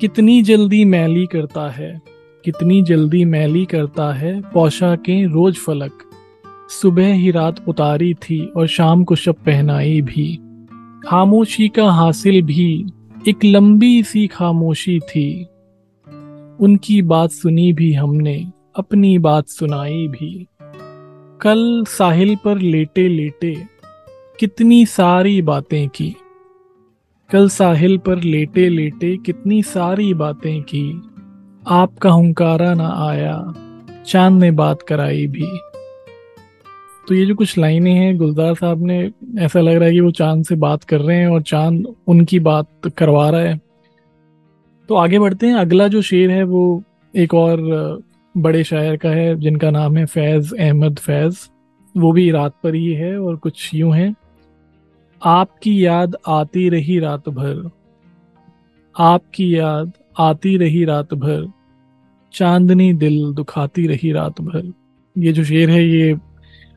कितनी 0.00 0.42
जल्दी 0.42 0.84
मैली 0.84 1.26
करता 1.26 1.70
है, 1.70 2.02
कितनी 2.44 2.82
जल्दी 2.82 3.24
मैली 3.24 3.64
करता 3.64 4.12
है 4.12 4.40
पोशाकें 4.40 5.26
रोज 5.26 5.56
फलक। 5.56 5.92
सुबह 6.70 7.12
ही 7.12 7.30
रात 7.30 7.68
उतारी 7.68 8.14
थी 8.14 8.46
और 8.56 8.66
शाम 8.66 9.04
को 9.04 9.14
शब 9.14 9.34
पहनाई 9.34 10.00
भी। 10.02 10.38
खामोशी 11.06 11.68
का 11.68 11.90
हासिल 11.90 12.42
भी, 12.42 12.86
एक 13.28 13.44
लंबी 13.44 14.02
सी 14.02 14.26
खामोशी 14.26 14.98
थी। 14.98 15.44
उनकी 16.60 17.02
बात 17.02 17.30
सुनी 17.30 17.72
भी 17.72 17.92
हमने, 17.92 18.52
अपनी 18.76 19.18
बात 19.18 19.48
सुनाई 19.48 20.08
भी। 20.08 20.46
कल 21.40 21.84
साहिल 21.88 22.36
पर 22.44 22.58
लेटे 22.58 23.08
लेटे 23.08 23.54
कितनी 24.40 24.86
सारी 24.86 25.42
बातें 25.42 25.88
की। 25.88 26.16
कल 27.30 27.48
साहिल 27.48 27.98
पर 27.98 28.22
लेटे 28.22 28.68
लेटे 28.68 29.16
कितनी 29.16 29.62
सारी 29.62 30.14
बातें 30.14 30.62
की। 30.62 31.02
आपका 31.68 32.10
हुंकारा 32.10 32.74
ना 32.74 32.88
आया, 33.08 33.54
चाँद 34.06 34.40
ने 34.40 34.50
बात 34.50 34.82
कराई 34.82 35.26
भी। 35.26 35.46
तो 37.08 37.14
ये 37.14 37.26
जो 37.26 37.34
कुछ 37.34 37.58
लाइनें 37.58 37.94
हैं, 37.94 38.16
गुलजार 38.16 38.54
साहब 38.54 38.86
ने 38.86 39.12
ऐसा 39.38 39.60
लग 39.60 39.74
रहा 39.74 39.84
है 39.84 39.92
कि 39.92 40.00
वो 40.00 40.10
चाँद 40.10 40.44
से 40.44 40.54
बात 40.56 40.84
कर 40.84 41.00
रहे 41.00 41.16
हैं 41.16 41.28
और 41.28 41.42
चाँद 41.42 41.94
उनकी 42.06 42.38
बात 42.40 42.90
करवा 42.96 43.30
रहा 43.30 43.40
है। 43.40 43.60
तो 44.88 44.94
आगे 44.94 45.18
बढ़ते 45.18 45.46
हैं, 45.46 45.54
अगला 45.54 45.88
जो 45.88 46.02
शेर 46.02 46.30
है 46.30 46.42
वो 46.42 46.82
एक 47.16 47.34
और 47.34 48.05
बड़े 48.36 48.64
शायर 48.64 48.96
का 48.96 49.08
है, 49.08 49.34
जिनका 49.40 49.70
नाम 49.70 49.96
है 49.96 50.06
फैज़ 50.06 50.54
अहमद 50.54 50.98
फैज़। 50.98 51.38
वो 51.94 52.12
भी 52.12 52.30
रात 52.30 52.54
पर 52.62 52.74
ही 52.74 52.92
है 52.92 53.18
और 53.20 53.36
कुछ 53.36 53.70
यूँ 53.74 53.94
है। 53.94 54.14
आपकी 55.22 55.86
याद 55.86 56.16
आती 56.28 56.68
रही 56.68 56.98
रात 56.98 57.28
भर। 57.28 57.70
आपकी 58.96 59.56
याद 59.56 59.92
आती 60.18 60.56
रही 60.56 60.84
रात 60.84 61.14
भर। 61.14 61.46
चांदनी 62.34 62.92
दिल 62.92 63.32
दुखाती 63.32 63.86
रही 63.86 64.12
रात 64.12 64.40
भर। 64.40 64.72
ये 65.16 65.32
जो 65.32 65.44
शेर 65.44 65.70
है, 65.70 65.84
ये 65.88 66.12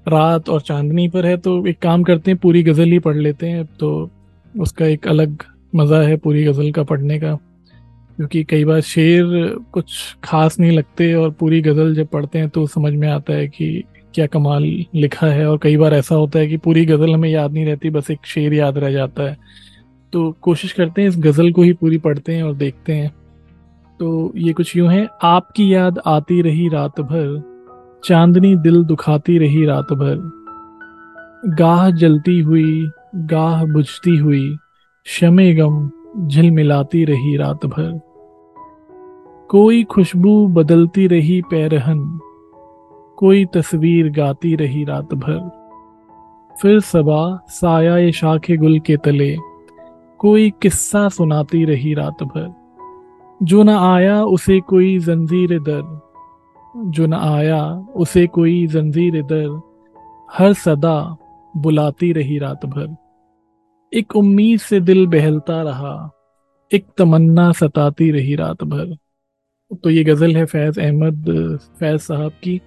रात 0.08 0.50
और 0.50 0.62
चांदनी 0.62 1.08
पर 1.08 1.26
है 1.26 1.38
तो 1.38 1.66
एक 1.68 1.80
काम 1.80 2.04
करते 2.04 2.32
हैं, 2.32 2.40
पूरी 2.40 2.64
गज़ल 2.64 2.92
ही 2.92 3.00
पढ़ 3.00 3.18
लेते 3.18 3.50
हैं। 3.50 3.66
तो 3.66 4.10
उसका 4.60 4.86
एक 4.86 5.08
अलग 5.08 5.44
मज़ा 5.76 6.02
है 6.02 6.18
पूरी 6.18 6.44
गज़ल 6.44 6.72
का 6.72 6.84
पढ़ने 6.84 7.20
का। 7.20 7.38
क्योंकि 8.20 8.44
कई 8.44 8.64
बार 8.66 8.80
शेर 8.82 9.26
कुछ 9.72 9.94
खास 10.24 10.60
नहीं 10.60 10.72
लगते 10.72 11.14
और 11.14 11.30
पूरी 11.32 11.62
गज़ल 11.62 11.94
जब 11.96 12.08
पढ़ते 12.08 12.40
हैं 12.40 12.50
तो 12.50 12.66
समझ 12.68 12.92
में 12.94 13.08
आता 13.08 13.34
है 13.34 13.48
कि 13.48 13.84
क्या 14.14 14.26
कमाल 14.28 14.64
लिखा 14.96 15.28
है। 15.28 15.46
और 15.48 15.58
कई 15.58 15.78
बार 15.78 15.94
ऐसा 15.94 16.16
होता 16.16 16.40
है 16.40 16.48
कि 16.48 16.58
पूरी 16.58 16.86
गज़ल 16.86 17.14
हमें 17.14 17.30
याद 17.30 17.54
नहीं 17.54 17.66
रहती, 17.66 17.90
बस 17.90 18.10
एक 18.12 18.26
शेर 18.26 18.54
याद 18.54 18.78
रह 18.78 18.92
जाता 18.92 19.24
है। 19.24 19.38
तो 20.14 20.32
कोशिश 20.42 20.72
करते 20.74 21.02
हैं 21.02 21.10
इस 21.10 21.18
गज़ल 21.18 21.52
को 21.52 21.62
ही 21.62 21.74
पूरी 21.74 21.98
पढ़ते 21.98 22.36
हैं 22.36 22.44
और 22.44 22.56
देखते 22.56 22.94
हैं। 22.94 23.12
तो 24.00 24.34
ये 24.38 24.54
कुछ 24.54 24.76
यूँ 24.78 24.90
है। 24.90 25.08
आपकी 25.24 25.74
याद 25.74 26.00
आती 26.06 26.42
रही 26.42 26.68
रात 26.70 27.00
भर 27.02 27.42
चांदनी 28.04 28.56
दिल 28.58 28.84
दुखाती 28.84 29.38
रही 29.38 29.66
रात 29.66 29.94
भर 29.94 30.18
गाह 31.60 31.90
जलती 31.92 32.40
हुई, 32.40 32.90
गाह 33.16 33.66
बुझती 33.66 34.18
हुई, 34.18 34.56
शमे 35.06 35.54
गम 35.54 35.90
झिलमिलाती 36.28 37.04
रही 37.06 37.36
रात 37.38 37.66
भर 37.66 38.00
कोई 39.50 39.84
खुशबू 39.84 40.32
बदलती 40.48 41.06
रही 41.08 41.42
पैरहन, 41.42 42.02
कोई 43.18 43.46
तस्वीर 43.46 44.10
गाती 44.10 44.56
रही 44.56 44.84
रात 44.84 45.14
भर 45.14 45.40
फिर 46.56 46.80
सबा 46.80 47.22
साया 47.50 48.12
शाखे 48.12 48.58
गुल 48.58 48.80
के 48.80 48.98
तले, 48.98 49.36
कोई 50.20 50.50
किस्सा 50.62 51.08
सुनाती 51.10 51.64
रही 51.66 51.94
रात 51.94 52.24
भर 52.24 52.54
जो 53.42 53.64
न 53.64 53.70
आया 53.70 54.22
उसे 54.24 54.60
कोई 54.60 54.98
जंजीर 55.00 55.60
दर, 55.60 55.82
जो 56.76 57.08
न 57.08 57.14
आया 57.14 57.64
उसे 57.96 58.28
कोई 58.28 58.66
जंजीर 58.68 59.22
दर, 59.24 59.60
हर 60.30 60.54
सदा 60.54 61.18
बुलाती 61.54 62.14
रही 62.14 62.40
रात 62.40 62.66
भर 62.68 62.96
एक 63.94 64.16
उम्मीद 64.16 64.60
से 64.60 64.80
दिल 64.80 65.06
बहलता 65.08 65.62
रहा, 65.64 66.10
एक 66.72 66.88
तमन्ना 66.98 67.52
सताती 67.52 68.12
रही 68.12 68.36
रात 68.36 68.64
भर 68.64 68.98
तो 69.72 69.90
ये 69.90 70.04
गज़ल 70.04 70.36
है 70.36 70.46
फैज़ 70.46 70.80
अहमद, 70.80 71.26
फैज़ 71.80 72.02
साहब 72.02 72.32
की। 72.44 72.60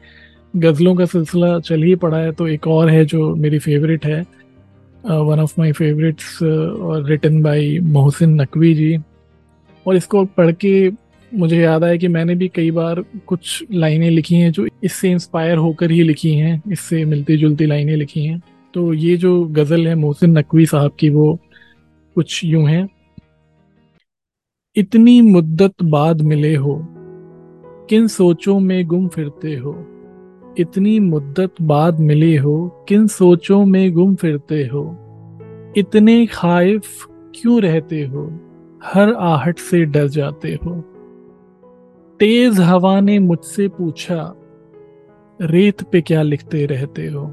गज़लों 0.54 0.94
का 0.94 1.04
सिलसिला 1.04 1.58
चल 1.60 1.82
ही 1.82 1.94
पड़ा 1.96 2.18
है 2.18 2.32
तो 2.32 2.46
एक 2.48 2.66
और 2.68 2.90
है 2.90 3.04
जो 3.04 3.34
मेरी 3.36 3.58
फेवरेट 3.58 4.04
है 4.06 4.20
वन 5.04 5.40
ऑफ़ 5.40 5.54
माय 5.58 5.72
फेवरेट्स 5.72 6.42
और 6.42 7.08
रिटन 7.08 7.42
बाय 7.42 7.78
मोहसिन 7.80 8.40
नकवी 8.40 8.74
जी। 8.74 8.96
और 9.86 9.96
इसको 9.96 10.24
पढ़ 10.26 10.52
के 10.54 10.90
मुझे 11.32 11.60
याद 11.60 11.84
आया 11.84 11.96
कि 11.96 12.08
मैंने 12.08 12.34
भी 12.34 12.48
कई 12.48 12.70
बार 12.70 13.02
कुछ 13.26 13.64
लाइनें 13.72 14.08
लिखी 14.10 14.36
हैं 14.36 14.50
जो 14.52 14.66
इससे 14.84 15.10
इंस्पायर 15.10 15.56
होकर 15.56 15.90
ही 15.90 16.02
लिखी 16.02 16.34
हैं, 16.34 16.62
इससे 16.72 17.04
मिलती 17.04 17.36
जुलती 17.36 17.66
लाइनें 17.66 17.96
लिखी 17.96 18.24
हैं। 18.24 18.40
तो 18.74 18.92
ये 18.94 19.16
जो 19.16 19.44
गज़ल 19.46 19.86
है 19.88 19.94
मोहसिन 19.94 20.38
नकवी 20.38 20.66
साहब 20.66 20.96
की, 21.00 21.08
वो 21.08 21.38
कुछ 22.16 22.40
यूँ 22.44 22.68
है। 22.68 22.86
इतनी 24.76 25.20
मुद्दत 25.22 25.82
बाद 25.84 26.20
मिले 26.22 26.54
हो 26.56 26.74
किन 27.92 28.06
सोचों 28.06 28.60
में 28.60 28.86
गुम 28.86 29.08
फिरते 29.08 29.56
हो? 29.56 29.86
इतनी 30.58 31.00
मुद्दत 31.00 31.54
बाद 31.62 32.00
मिले 32.00 32.36
हो, 32.36 32.84
किन 32.88 33.06
सोचों 33.06 33.64
में 33.64 33.92
गुम 33.92 34.14
फिरते 34.14 34.66
हो? 34.66 34.98
इतने 35.76 36.26
खाइफ 36.26 37.06
क्यों 37.34 37.62
रहते 37.62 38.06
हो? 38.06 38.40
हर 38.84 39.12
आहट 39.12 39.58
से 39.58 39.84
डर 39.84 40.06
जाते 40.06 40.58
हो। 40.64 40.80
तेज 42.20 42.60
हवा 42.60 43.00
ने 43.00 43.18
मुझसे 43.18 43.68
पूछा, 43.68 44.34
रेत 45.40 45.82
पे 45.82 46.00
क्या 46.00 46.22
लिखते 46.22 46.66
रहते 46.66 47.06
हो? 47.06 47.26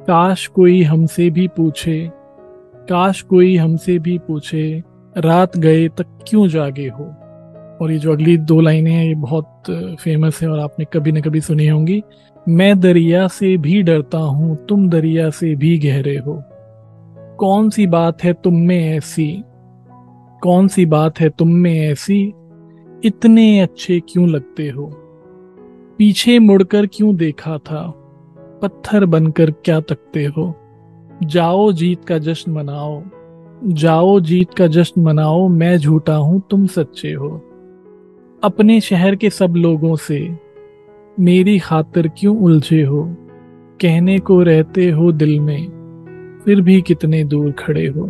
काश 0.00 0.46
कोई 0.46 0.82
हमसे 0.82 1.30
भी 1.30 1.48
पूछे, 1.48 2.10
काश 2.76 3.22
कोई 3.22 3.56
हमसे 3.56 3.98
भी 3.98 4.18
पूछे, 4.18 4.82
रात 5.16 5.56
गए 5.58 5.88
तक 5.88 6.24
क्यों 6.28 6.48
जागे 6.48 6.88
हो? 6.88 7.14
और 7.80 7.92
ये 7.92 7.98
जो 7.98 8.12
अगली 8.12 8.36
दो 8.36 8.60
लाइनें 8.60 8.90
हैं, 8.90 9.04
ये 9.04 9.14
बहुत 9.14 9.62
फ़ेमस 10.00 10.42
है 10.42 10.48
और 10.48 10.58
आपने 10.58 10.84
कभी 10.84 11.12
न 11.12 11.20
कभी 11.20 11.40
सुनी 11.40 11.68
होंगी। 11.68 12.02
मैं 12.48 12.80
दरिया 12.80 13.28
से 13.28 13.56
भी 13.56 13.82
डरता 13.82 14.18
हूँ, 14.18 14.66
तुम 14.66 14.88
दरिया 14.88 15.30
से 15.30 15.54
भी 15.54 15.78
गहरे 15.78 16.16
हो। 16.16 16.42
कौन 17.38 17.70
सी 17.70 17.86
बात 17.86 18.24
है 18.24 18.32
तुम 18.32 18.54
में 18.54 18.96
ऐसी? 18.96 19.44
कौन 20.42 20.68
सी 20.68 20.86
बात 20.86 21.20
है 21.20 21.28
तुम 21.28 21.48
में 21.48 21.80
ऐसी? 21.80 22.32
इतने 23.04 23.60
अच्छे 23.60 24.00
क्यों 24.00 24.28
लगते 24.28 24.68
हो? 24.68 24.92
पीछे 25.98 26.38
मुड़कर 26.38 26.86
क्यों 26.86 27.16
देखा 27.16 27.58
था? 27.58 27.94
पत्थर 28.62 29.04
बनकर 29.04 29.50
क्या 29.50 29.80
तकते 29.80 30.24
हो? 30.24 30.54
जाओ 31.24 31.72
जीत 31.72 32.04
का 32.04 32.18
जश्न 32.18 32.52
मनाओ। 32.52 33.02
जाओ 33.64 34.20
जीत 34.20 34.54
का 34.54 34.66
जश्न 34.66 35.02
मनाओ, 35.02 35.48
मैं 35.48 35.78
झूठा 35.78 36.14
हूँ, 36.14 36.42
तुम 36.50 36.66
सच्चे 36.66 37.12
हो। 37.12 37.47
अपने 38.44 38.80
शहर 38.80 39.14
के 39.14 39.30
सब 39.30 39.54
लोगों 39.56 39.96
से, 39.96 40.38
मेरी 41.20 41.58
खातिर 41.58 42.10
क्यों 42.18 42.38
उलझे 42.38 42.82
हो? 42.82 43.16
कहने 43.80 44.18
को 44.18 44.42
रहते 44.42 44.90
हो 44.90 45.12
दिल 45.12 45.40
में, 45.40 45.66
फिर 46.44 46.60
भी 46.60 46.82
कितने 46.82 47.24
दूर 47.24 47.52
खड़े 47.52 47.86
हो? 47.86 48.02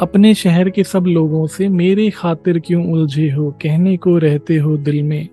अपने 0.00 0.34
शहर 0.34 0.70
के 0.70 0.84
सब 0.84 1.04
लोगों 1.04 1.46
से, 1.46 1.68
मेरी 1.68 2.10
खातिर 2.10 2.58
क्यों 2.58 2.92
उलझे 2.92 3.30
हो? 3.30 3.50
कहने 3.50 3.96
को 3.96 4.18
रहते 4.18 4.56
हो 4.56 4.76
दिल 4.76 5.02
में, 5.02 5.28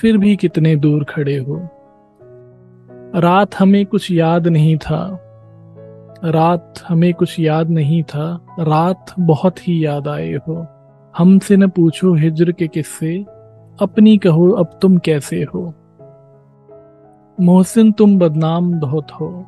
फिर 0.00 0.18
भी 0.18 0.36
कितने 0.36 0.76
दूर 0.76 1.04
खड़े 1.04 1.36
हो? 1.36 1.68
रात 3.16 3.54
हमें 3.54 3.86
कुछ 3.86 4.10
याद 4.10 4.48
नहीं 4.48 4.78
था। 4.78 5.26
रात 6.24 6.74
हमें 6.88 7.14
कुछ 7.14 7.40
याद 7.40 7.70
नहीं 7.70 8.02
था। 8.02 8.46
रात 8.60 9.14
बहुत 9.20 9.68
ही 9.68 9.84
याद 9.84 10.08
आए 10.08 10.32
हो। 10.32 10.66
हमसे 11.18 11.56
न 11.56 11.68
पूछो 11.68 12.14
हिजर 12.14 12.52
के 12.52 12.68
किस्से, 12.68 13.18
अपनी 13.80 14.18
कहो 14.18 14.50
अब 14.50 14.78
तुम 14.82 14.98
कैसे 14.98 15.42
हो। 15.42 15.74
मोहसिन 17.40 17.92
तुम 17.92 18.18
बदनाम 18.18 18.72
बहुत 18.72 19.10
हो, 19.10 19.46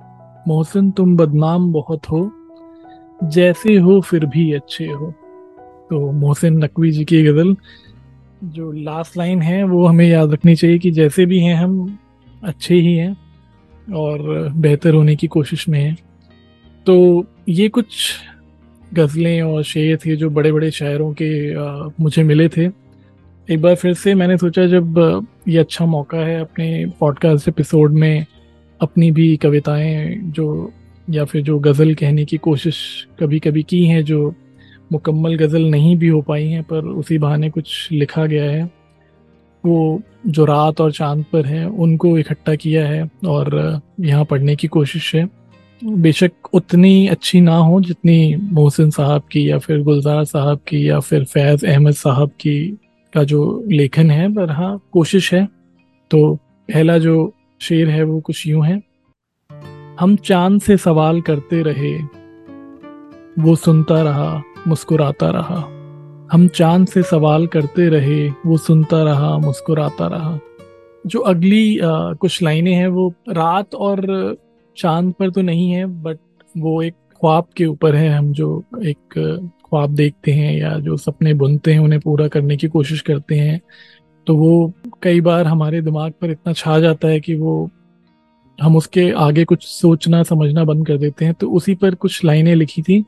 मोहसिन 0.49 0.90
तुम 0.90 1.16
बदनाम 1.16 1.73
बहुत 1.73 2.11
हो, 2.11 2.31
जैसे 3.25 3.76
हो 3.76 4.00
फिर 4.00 4.26
भी 4.26 4.52
अच्छे 4.52 4.87
हो। 4.87 5.11
तो 5.90 6.12
मोहसिन 6.12 6.64
नकवी 6.64 6.90
जी 6.90 7.04
की 7.04 7.23
गज़ल, 7.23 7.57
जो 8.45 8.73
लास्ट 8.73 9.16
लाइन 9.16 9.42
है, 9.42 9.64
वो 9.64 9.87
हमें 9.87 10.07
याद 10.07 10.33
रखनी 10.33 10.54
चाहिए 10.57 10.78
कि 10.78 10.90
जैसे 10.90 11.26
भी 11.26 11.38
हैं 11.38 11.54
हम, 11.54 11.99
अच्छे 12.45 12.75
ही 12.75 12.97
हैं 12.97 13.16
और 13.95 14.49
बेहतर 14.57 14.95
होने 14.95 15.16
की 15.16 15.26
कोशिश 15.26 15.69
में 15.69 15.81
हैं। 15.81 15.97
तो 16.87 17.25
ये 17.49 17.69
कुछ 17.69 18.12
गज़लें 18.94 19.42
और 19.42 19.62
शेर 19.62 19.96
थे 19.96 20.16
जो 20.16 20.30
बड़े 20.30 20.52
बड़े 20.52 20.70
शायरों 20.70 21.12
के 21.12 21.54
आ, 21.54 21.88
मुझे 22.00 22.22
मिले 22.22 22.49
थे। 22.49 22.66
एक 23.50 23.62
बार 23.62 23.75
फिर 23.75 23.94
से 23.94 24.14
मैंने 24.14 24.37
सोचा 24.38 24.66
जब 24.66 25.26
ये 25.49 25.58
अच्छा 25.58 25.87
मौका 25.87 26.18
है 26.18 26.40
अपने 26.40 26.87
पॉडकास्ट 27.00 27.49
एपिसोड 27.49 27.92
में 27.92 28.26
अपनी 28.80 29.11
भी 29.11 29.37
कविताएँ 29.37 30.20
जो 30.22 30.72
या 31.11 31.25
फिर 31.25 31.42
जो 31.42 31.58
गज़ल 31.58 31.94
कहने 31.94 32.25
की 32.25 32.37
कोशिश 32.37 33.06
कभी 33.20 33.38
कभी 33.38 33.62
की 33.62 33.87
हैं 33.87 34.04
जो 34.04 34.34
मुकम्मल 34.92 35.37
गज़ल 35.37 35.62
नहीं 35.62 35.96
भी 35.96 36.08
हो 36.08 36.22
पाई 36.22 36.46
हैं 36.46 36.62
पर 36.62 36.84
उसी 36.84 37.18
बहाने 37.18 37.50
कुछ 37.50 37.88
लिखा 37.92 38.26
गया 38.26 38.50
है। 38.50 38.70
वो 39.64 40.02
जो 40.26 40.44
रात 40.44 40.80
और 40.80 40.92
चाँद 40.92 41.25
पर 41.32 41.46
है 41.46 41.68
उनको 41.68 42.18
इकट्ठा 42.18 42.54
किया 42.54 42.88
है 42.88 43.11
और 43.26 43.80
यहाँ 44.00 44.25
पढ़ने 44.25 44.56
की 44.56 44.68
कोशिश 44.68 45.14
है। 45.14 45.41
बेशक 45.85 46.33
उतनी 46.53 47.09
अच्छी 47.09 47.41
ना 47.41 47.57
हो 47.57 47.81
जितनी 47.81 48.37
मोहसिन 48.37 48.91
साहब 48.91 49.23
की 49.33 49.51
या 49.51 49.59
फिर 49.59 49.83
गुलजार 49.83 50.25
साहब 50.25 50.59
की 50.59 50.89
या 50.89 51.01
फिर 51.01 51.25
फैज़ 51.25 51.67
अहमद 51.67 51.93
साहब 51.93 52.29
की 52.29 52.79
का 53.15 53.25
जो 53.25 53.65
लेखन 53.69 54.11
है 54.11 54.35
पर 54.35 54.51
हाँ 54.51 54.81
कोशिश 54.93 55.35
है। 55.35 55.49
तो 56.11 56.35
पहला 56.69 56.99
जो 56.99 57.33
शेर 57.61 57.91
है 57.91 58.03
वो 58.03 58.21
कुछ 58.21 58.47
यूँ 58.47 58.65
है। 58.67 58.83
हम 60.01 60.17
चाँद 60.17 60.61
से 60.61 60.77
सवाल 60.77 61.21
करते 61.21 61.62
रहे 61.62 61.99
वो 63.43 63.57
सुनता 63.57 64.03
रहा 64.03 64.43
मुस्कुराता 64.69 65.31
रहा। 65.31 65.69
हम 66.33 66.49
चाँद 66.49 66.87
से 66.87 67.03
सवाल 67.03 67.47
करते 67.47 67.89
रहे 67.89 68.29
वो 68.47 68.57
सुनता 68.57 69.03
रहा 69.03 69.39
मुस्कुराता 69.39 70.07
रहा। 70.07 70.39
जो 71.07 71.19
अगली 71.19 71.79
आ, 71.79 72.12
कुछ 72.12 72.43
लाइनें 72.43 72.75
हैं 72.75 72.89
वो 72.89 73.15
रात 73.29 73.75
और 73.75 74.01
चाँद 74.76 75.12
पर 75.19 75.31
तो 75.31 75.43
नहीं 75.43 75.71
है 75.73 75.85
बट 76.02 76.19
वो 76.59 76.81
एक 76.83 76.95
ख्वाब 77.21 77.47
के 77.57 77.67
ऊपर 77.67 77.95
है, 77.97 78.09
हम 78.09 78.33
जो 78.33 78.64
एक 78.85 79.50
ख्वाब 79.67 79.95
देखते 79.95 80.33
हैं 80.33 80.52
या 80.55 80.79
जो 80.79 80.97
सपने 80.97 81.35
बुनते 81.35 81.73
हैं, 81.73 81.81
उन्हें 81.81 82.00
पूरा 82.00 82.26
करने 82.29 82.57
की 82.57 82.69
कोशिश 82.69 83.00
करते 83.00 83.35
हैं। 83.35 83.61
तो 84.26 84.37
वो 84.37 84.73
कई 85.02 85.21
बार 85.21 85.47
हमारे 85.47 85.81
दिमाग 85.83 86.12
पर 86.21 86.31
इतना 86.31 86.52
छा 86.52 86.79
जाता 86.81 87.09
है 87.09 87.21
कि 87.21 87.35
वो 87.35 87.71
हम 88.59 88.76
उसके 88.76 89.11
आगे 89.11 89.45
कुछ 89.45 89.67
सोचना, 89.67 90.23
समझना 90.23 90.64
बंद 90.64 90.87
कर 90.87 90.99
देते 90.99 91.25
हैं। 91.25 91.35
तो 91.35 91.50
उसी 91.50 91.75
पर 91.75 91.95
कुछ 91.95 92.25
लाइनें 92.25 92.55
लिखी 92.55 92.83
थी। 92.83 93.05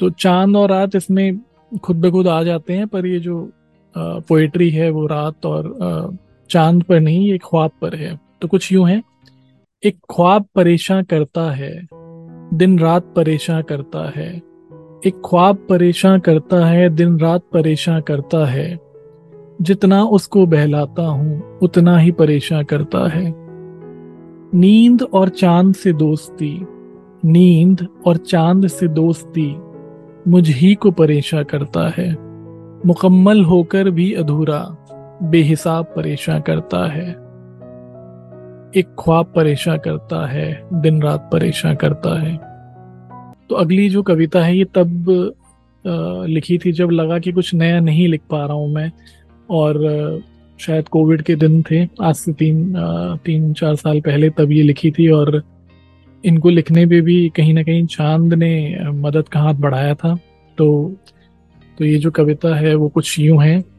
तो 0.00 0.10
चाँद 0.10 0.56
और 0.56 0.70
रात 0.70 0.96
इसमें 0.96 1.38
खुद 1.82 1.96
ब 1.96 2.10
खुद 2.10 2.28
आ 2.28 2.42
जाते 2.42 2.72
हैं, 2.72 2.86
पर 2.88 3.06
ये 3.06 3.20
जो 3.20 3.50
पोएट्री 3.96 4.70
है 4.70 4.90
वो 4.90 5.06
रात 5.06 5.46
और 5.46 6.16
चाँद 6.50 6.82
पर 6.82 7.00
नहीं, 7.00 7.28
ये 7.30 7.38
ख्वाब 7.38 7.70
पर 7.80 7.94
है। 7.94 8.18
तो 8.40 8.48
कुछ 8.48 8.72
यूँ 8.72 8.88
है। 8.88 9.02
एक 9.84 9.98
ख्वाब 10.14 10.44
परेशान 10.54 11.02
करता 11.02 11.50
है, 11.50 11.86
दिन 12.54 12.78
रात 12.78 13.12
परेशान 13.16 13.62
करता 13.62 14.12
है। 14.16 14.36
एक 15.06 15.22
ख्वाब 15.30 15.56
परेशान 15.68 16.20
करता 16.20 16.66
है, 16.66 16.88
दिन 16.88 17.18
रात 17.20 17.42
परेशान 17.52 18.00
करता 18.00 18.46
है। 18.46 18.78
जितना 19.62 20.04
उसको 20.04 20.46
बहलाता 20.46 21.02
हूँ, 21.02 21.58
उतना 21.62 21.98
ही 21.98 22.10
परेशान 22.10 22.64
करता 22.64 23.08
है। 23.08 23.34
नींद 24.54 25.02
और 25.02 25.28
चाँद 25.28 25.74
से 25.74 25.92
दोस्ती, 25.92 26.66
नींद 27.24 27.86
और 28.06 28.16
चाँद 28.16 28.66
से 28.66 28.88
दोस्ती 28.88 29.56
मुझ 30.28 30.50
ही 30.50 30.74
को 30.74 30.90
परेशान 30.90 31.44
करता 31.44 31.92
है। 31.96 32.16
मुकम्मल 32.86 33.44
होकर 33.44 33.90
भी 33.90 34.12
अधूरा, 34.12 34.76
बेहिसाब 35.22 35.84
परेशान 35.84 36.40
करता 36.40 36.92
है। 36.92 37.25
एक 38.76 38.86
ख्वाब 38.98 39.32
परेशान 39.36 39.78
करता 39.78 40.26
है, 40.26 40.62
दिन 40.74 41.02
रात 41.02 41.28
परेशान 41.32 41.74
करता 41.74 42.20
है। 42.20 42.36
तो 43.48 43.54
अगली 43.54 43.88
जो 43.88 44.02
कविता 44.02 44.44
है, 44.44 44.56
ये 44.56 44.64
तब 44.64 45.34
लिखी 46.28 46.58
थी 46.58 46.72
जब 46.72 46.90
लगा 46.90 47.18
कि 47.18 47.32
कुछ 47.32 47.54
नया 47.54 47.80
नहीं 47.80 48.08
लिख 48.08 48.20
पा 48.30 48.44
रहा 48.44 48.54
हूँ 48.54 48.72
मैं। 48.72 48.92
और 49.50 50.20
शायद 50.58 50.88
कोविड 50.88 51.22
के 51.22 51.34
दिन 51.34 51.62
थे, 51.62 51.88
आज 52.02 52.14
से 52.14 52.32
तीन 52.32 52.74
तीन, 53.24 53.52
चार 53.52 53.74
साल 53.74 54.00
पहले 54.00 54.30
तब 54.30 54.52
ये 54.52 54.62
लिखी 54.62 54.90
थी। 54.90 55.08
और 55.08 55.42
इनको 56.24 56.50
लिखने 56.50 56.86
में 56.86 57.02
भी 57.02 57.28
कहीं 57.28 57.54
ना 57.54 57.62
कहीं 57.62 57.86
चाँद 57.86 58.34
ने 58.34 58.78
मदद 58.84 59.28
का 59.28 59.40
हाथ 59.40 59.54
बढ़ाया 59.54 59.94
था। 59.94 60.18
तो 60.58 60.94
तो 61.78 61.84
ये 61.84 61.98
जो 61.98 62.10
कविता 62.10 62.54
है, 62.56 62.74
वो 62.74 62.88
कुछ 62.88 63.18
यूँ 63.18 63.42
है। 63.42 63.75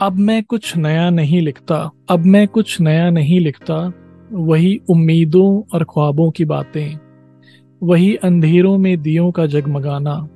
अब 0.00 0.16
मैं 0.16 0.42
कुछ 0.44 0.76
नया 0.76 1.08
नहीं 1.10 1.40
लिखता, 1.42 1.90
अब 2.10 2.24
मैं 2.24 2.46
कुछ 2.48 2.80
नया 2.80 3.08
नहीं 3.10 3.38
लिखता। 3.40 3.92
वही 4.32 4.80
उम्मीदों 4.90 5.62
और 5.74 5.84
ख्वाबों 5.84 6.30
की 6.30 6.44
बातें, 6.44 6.98
वही 7.82 8.14
अंधेरों 8.14 8.76
में 8.78 9.02
दियों 9.02 9.30
का 9.30 9.46
जगमगाना। 9.46 10.28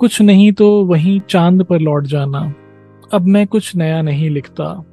कुछ 0.00 0.20
नहीं 0.22 0.52
तो 0.52 0.68
वही 0.84 1.18
चाँद 1.30 1.64
पर 1.64 1.80
लौट 1.80 2.06
जाना, 2.06 2.54
अब 3.12 3.26
मैं 3.26 3.46
कुछ 3.46 3.74
नया 3.76 4.00
नहीं 4.02 4.30
लिखता। 4.30 4.84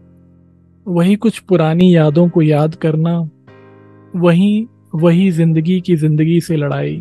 वही 0.85 1.15
कुछ 1.15 1.39
पुरानी 1.39 1.95
यादों 1.95 2.27
को 2.29 2.41
याद 2.41 2.75
करना, 2.75 3.17
वही 4.13 4.67
वही 4.95 5.29
ज़िंदगी 5.31 5.79
की 5.81 5.95
ज़िंदगी 5.95 6.41
से 6.41 6.55
लड़ाई। 6.55 6.99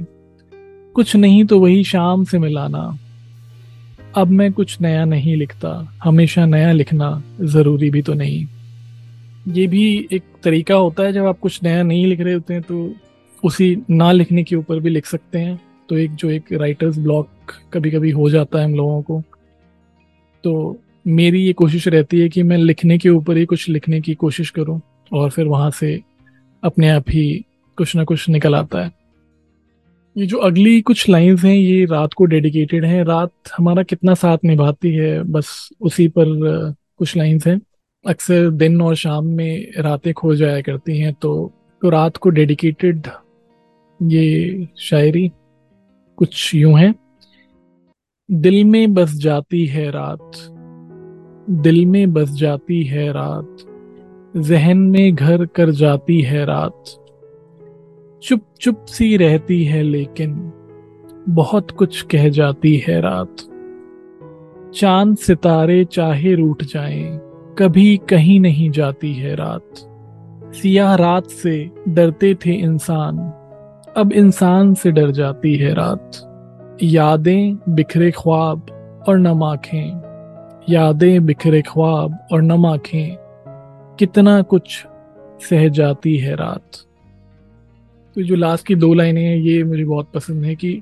कुछ 0.96 1.16
नहीं 1.16 1.44
तो 1.44 1.60
वही 1.60 1.82
शाम 1.84 2.24
से 2.24 2.38
मिलाना 2.38 2.98
अब 4.16 4.28
मैं 4.28 4.52
कुछ 4.52 4.80
नया 4.80 5.04
नहीं 5.04 5.36
लिखता, 5.36 5.70
हमेशा 6.04 6.44
नया 6.46 6.70
लिखना 6.72 7.22
ज़रूरी 7.42 7.90
भी 7.90 8.02
तो 8.02 8.14
नहीं। 8.14 8.46
ये 9.48 9.66
भी 9.66 10.08
एक 10.12 10.22
तरीका 10.44 10.74
होता 10.74 11.02
है, 11.02 11.12
जब 11.12 11.26
आप 11.26 11.38
कुछ 11.38 11.62
नया 11.62 11.82
नहीं 11.82 12.06
लिख 12.06 12.20
रहे 12.20 12.34
होते 12.34 12.54
हैं 12.54 12.62
तो 12.62 12.94
उसी 13.42 13.76
ना 13.90 14.10
लिखने 14.12 14.44
के 14.44 14.56
ऊपर 14.56 14.80
भी 14.80 14.90
लिख 14.90 15.06
सकते 15.06 15.38
हैं। 15.38 15.58
तो 15.88 15.96
एक, 15.98 16.14
जो 16.14 16.30
एक 16.30 16.52
राइटर्स 16.52 16.98
ब्लॉक 16.98 17.52
कभी 17.72 17.90
कभी 17.90 18.10
हो 18.10 18.30
जाता 18.30 18.58
है 18.58 18.64
हम 18.64 18.74
लोगों 18.74 19.02
को। 19.02 19.22
तो 20.44 20.80
मेरी 21.06 21.42
ये 21.42 21.52
कोशिश 21.52 21.88
रहती 21.88 22.20
है 22.20 22.28
कि 22.28 22.42
मैं 22.42 22.56
लिखने 22.58 22.98
के 22.98 23.08
ऊपर 23.10 23.36
ही 23.36 23.44
कुछ 23.44 23.68
लिखने 23.68 24.00
की 24.00 24.14
कोशिश 24.14 24.50
करूँ, 24.50 24.80
और 25.12 25.30
फिर 25.30 25.46
वहाँ 25.46 25.70
से 25.70 26.00
अपने 26.62 26.88
आप 26.88 27.10
ही 27.10 27.44
कुछ 27.78 27.94
ना 27.96 28.04
कुछ 28.04 28.28
निकल 28.28 28.54
आता 28.54 28.84
है। 28.84 28.92
ये 30.16 30.26
जो 30.26 30.38
अगली 30.38 30.80
कुछ 30.80 31.08
लाइंस 31.08 31.42
हैं, 31.44 31.54
ये 31.54 31.84
रात 31.84 32.12
को 32.12 32.24
डेडिकेटेड 32.24 32.84
हैं। 32.84 33.02
रात 33.04 33.30
हमारा 33.56 33.82
कितना 33.82 34.14
साथ 34.14 34.44
निभाती 34.44 34.92
है, 34.94 35.22
बस 35.22 35.68
उसी 35.80 36.06
पर 36.08 36.26
कुछ 36.98 37.16
लाइंस 37.16 37.46
हैं। 37.46 37.60
अक्सर 38.04 38.48
दिन 38.50 38.80
और 38.82 38.94
शाम 38.96 39.26
में 39.26 39.72
रातें 39.78 40.12
खो 40.14 40.34
जाया 40.34 40.60
करती 40.60 40.98
हैं 40.98 41.12
तो 41.12 41.52
तो 41.82 41.90
रात 41.90 42.16
को 42.16 42.30
डेडिकेटेड 42.30 43.06
ये 44.00 44.66
शायरी 44.80 45.30
कुछ 46.18 46.54
यूँ 46.54 46.78
है। 46.78 46.94
दिल 48.28 48.64
में 48.64 48.94
बस 48.94 49.12
जाती 49.14 49.64
है 49.66 49.90
रात, 49.90 50.32
दिल 51.62 51.84
में 51.86 52.12
बस 52.12 52.30
जाती 52.30 52.82
है 52.84 53.10
रात, 53.12 53.56
जहन 54.38 54.78
में 54.78 55.14
घर 55.14 55.44
कर 55.46 55.70
जाती 55.72 56.20
है 56.22 56.44
रात। 56.44 56.94
चुप 58.22 58.42
चुप 58.60 58.84
सी 58.84 59.16
रहती 59.16 59.64
है, 59.64 59.82
लेकिन 59.82 60.52
बहुत 61.28 61.70
कुछ 61.70 62.00
कह 62.02 62.28
जाती 62.28 62.76
है 62.76 63.00
रात। 63.00 63.36
चाँद 64.74 65.16
सितारे 65.16 65.84
चाहे 65.84 66.34
रूठ 66.34 66.62
जाएँ, 66.64 67.18
कभी 67.58 67.96
कहीं 67.96 68.38
नहीं 68.40 68.70
जाती 68.70 69.12
है 69.14 69.34
रात। 69.34 69.82
सियाह 70.54 70.94
रात 70.94 71.26
से 71.26 71.70
डरते 71.88 72.34
थे 72.34 72.52
इंसान, 72.52 73.18
अब 73.96 74.12
इंसान 74.12 74.74
से 74.74 74.90
डर 74.90 75.10
जाती 75.10 75.56
है 75.56 75.74
रात। 75.74 76.78
यादें 76.82 77.56
बिखरे 77.68 78.10
ख्वाब 78.10 78.66
और 79.08 79.18
नम 79.18 79.42
आँखें 79.42 80.64
यादें 80.70 81.24
बिखरे 81.26 81.62
ख्वाब 81.62 82.18
और 82.32 82.42
नम 82.42 82.66
आँखें 82.66 83.16
कितना 83.98 84.42
कुछ 84.42 84.84
सह 85.50 85.68
जाती 85.68 86.16
है 86.16 86.34
रात। 86.34 86.85
तो 88.16 88.22
जो 88.22 88.34
लास्ट 88.34 88.66
की 88.66 88.74
दो 88.74 88.92
लाइनें 88.94 89.22
हैं, 89.22 89.36
ये 89.36 89.62
मुझे 89.64 89.84
बहुत 89.84 90.10
पसंद 90.14 90.44
है 90.44 90.54
कि 90.54 90.72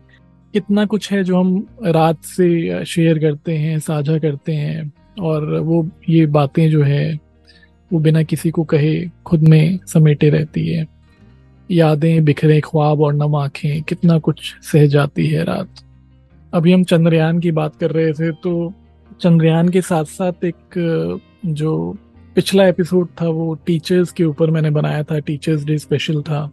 कितना 0.52 0.84
कुछ 0.86 1.10
है 1.12 1.22
जो 1.24 1.36
हम 1.36 1.66
रात 1.84 2.22
से 2.24 2.84
शेयर 2.84 3.18
करते 3.18 3.52
हैं, 3.52 3.78
साझा 3.78 4.18
करते 4.18 4.52
हैं 4.52 4.92
और 5.20 5.58
वो, 5.58 5.88
ये 6.08 6.26
बातें 6.26 6.70
जो 6.70 6.82
है, 6.82 7.18
वो 7.92 7.98
बिना 7.98 8.22
किसी 8.22 8.50
को 8.50 8.64
कहे 8.64 9.08
खुद 9.26 9.48
में 9.48 9.78
समेटे 9.86 10.30
रहती 10.30 10.66
है। 10.68 10.86
यादें 11.70 12.24
बिखरे, 12.24 12.60
ख्वाब 12.60 13.00
और 13.00 13.14
नम 13.14 13.34
आँखें, 13.36 13.82
कितना 13.82 14.18
कुछ 14.18 14.54
सह 14.62 14.86
जाती 14.86 15.26
है 15.26 15.44
रात। 15.44 15.68
अभी 16.52 16.72
हम 16.72 16.84
चंद्रयान 16.84 17.40
की 17.40 17.50
बात 17.50 17.76
कर 17.76 17.90
रहे 17.90 18.12
थे 18.12 18.32
तो 18.32 18.72
चंद्रयान 19.20 19.68
के 19.68 19.80
साथ 19.80 20.04
साथ 20.04 20.44
एक 20.44 21.20
जो 21.46 21.96
पिछला 22.34 22.66
एपिसोड 22.68 23.08
था, 23.20 23.28
वो 23.28 23.54
टीचर्स 23.66 24.12
के 24.12 24.24
ऊपर 24.24 24.50
मैंने 24.50 24.70
बनाया 24.70 25.02
था 25.02 25.18
टीचर्स 25.18 25.64
डे 25.64 25.78
स्पेशल 25.78 26.22
था। 26.22 26.50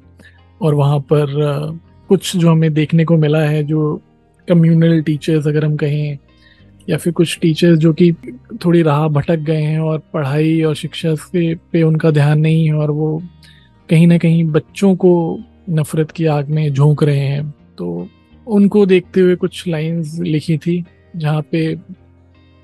और 0.62 0.74
वहाँ 0.74 1.00
पर 1.00 1.80
कुछ 2.10 2.36
जो 2.38 2.50
हमें 2.52 2.74
देखने 2.74 3.06
को 3.06 3.18
मिला 3.18 3.42
है, 3.42 3.64
जो 3.64 4.02
कम्युनल 4.48 5.02
टीचर्स 5.02 5.48
अगर 5.48 5.66
हम 5.66 5.76
कहें, 5.78 6.18
या 6.88 6.98
फिर 6.98 7.14
कुछ 7.14 7.38
टीचर्स 7.42 7.78
जो 7.80 7.94
कि 7.94 8.12
थोड़ी 8.66 8.82
राह 8.82 9.08
भटक 9.08 9.40
गए 9.40 9.62
हैं 9.62 9.80
और 9.80 10.02
पढ़ाई 10.14 10.62
और 10.62 10.76
शिक्षा 10.76 11.14
से, 11.16 11.54
पे 11.56 11.84
उनका 11.84 12.12
ध्यान 12.12 12.40
नहीं 12.40 12.66
है 12.66 12.74
और 12.74 12.92
वो 12.92 13.22
कहीं 13.90 14.08
ना 14.08 14.18
कहीं 14.18 14.44
बच्चों 14.44 14.96
को 14.96 15.40
नफरत 15.70 16.12
की 16.12 16.26
आग 16.26 16.50
में 16.50 16.74
झोंक 16.74 17.04
रहे 17.04 17.20
हैं। 17.20 17.50
तो 17.78 18.08
उनको 18.48 18.86
देखते 18.86 19.22
हुए 19.22 19.36
कुछ 19.36 19.68
लाइंस 19.68 20.18
लिखी 20.20 20.58
थी, 20.58 20.84
जहाँ 21.16 21.42
पे 21.42 21.76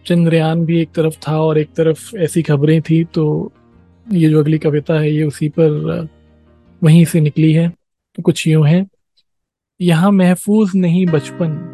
चंद्रयान 0.06 0.66
भी 0.66 0.80
एक 0.82 0.90
तरफ़ 0.96 1.16
था 1.28 1.38
और 1.42 1.58
एक 1.58 1.70
तरफ़ 1.78 2.16
ऐसी 2.18 2.42
खबरें 2.42 2.82
थी 2.82 3.04
तो 3.04 3.52
ये 4.08 4.30
जो 4.30 4.40
अगली 4.40 4.58
कविता 4.58 5.00
है, 5.00 5.12
ये 5.12 5.24
उसी 5.24 5.50
पर 5.50 6.08
वहीं 6.82 7.04
से 7.06 7.20
निकली 7.22 7.52
है। 7.54 7.72
कुछ 8.24 8.48
यूँ 8.48 8.68
है। 8.68 8.88
यहाँ 9.82 10.12
महफूज 10.12 10.72
नहीं 10.76 11.06
बचपन। 11.06 11.74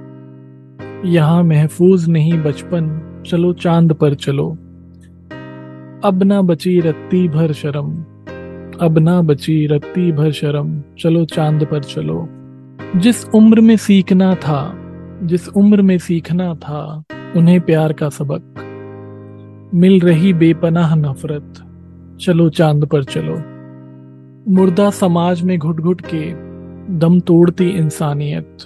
यहाँ 1.06 1.44
महफूज 1.44 2.10
नहीं 2.10 2.34
बचपन। 2.34 3.14
चलो 3.28 3.54
चाँद 3.54 3.94
पर 3.94 4.14
चलो। 4.14 4.50
अब 6.04 6.24
ना 6.24 6.42
बची 6.42 6.80
रत्ती 6.80 7.28
भर 7.28 7.54
शर्म। 7.54 7.92
अब 8.82 9.00
ना 9.00 9.22
बची 9.22 9.68
रत्ती 9.68 10.12
भर 10.12 10.32
शर्म। 10.32 10.84
चलो 11.00 11.26
चाँद 11.26 11.66
पर 11.66 11.84
चलो। 11.84 12.30
जिस 13.00 13.26
उम्र 13.26 13.62
में 13.62 13.78
सीखना 13.78 14.36
था, 14.36 14.74
जिस 15.24 15.50
उम्र 15.50 15.82
में 15.82 15.98
सीखना 15.98 16.56
था, 16.56 17.04
उन्हें 17.36 17.62
प्यार 17.62 17.94
का 17.94 18.10
सबक। 18.10 18.54
मिल 19.74 20.00
रही 20.00 20.34
बेपनाह 20.34 20.96
नफरत। 20.96 21.54
चलो 22.22 22.50
चाँद 22.50 22.86
पर 22.86 23.04
चलो। 23.04 23.53
मुर्दा 24.50 24.90
समाज 24.90 25.42
में 25.42 25.58
घुट 25.58 25.80
घुट 25.80 26.02
के 26.14 26.22
दम 26.98 27.20
तोड़ती 27.20 27.70
इंसानियत। 27.70 28.58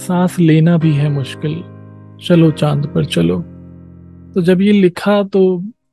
सांस 0.00 0.38
लेना 0.38 0.76
भी 0.78 0.92
है 0.92 1.08
मुश्किल। 1.08 1.62
चलो 2.26 2.50
चाँद 2.50 2.86
पर 2.86 3.04
चलो। 3.04 3.38
तो 4.34 4.42
जब 4.42 4.60
ये 4.60 4.72
लिखा 4.72 5.22
तो 5.22 5.40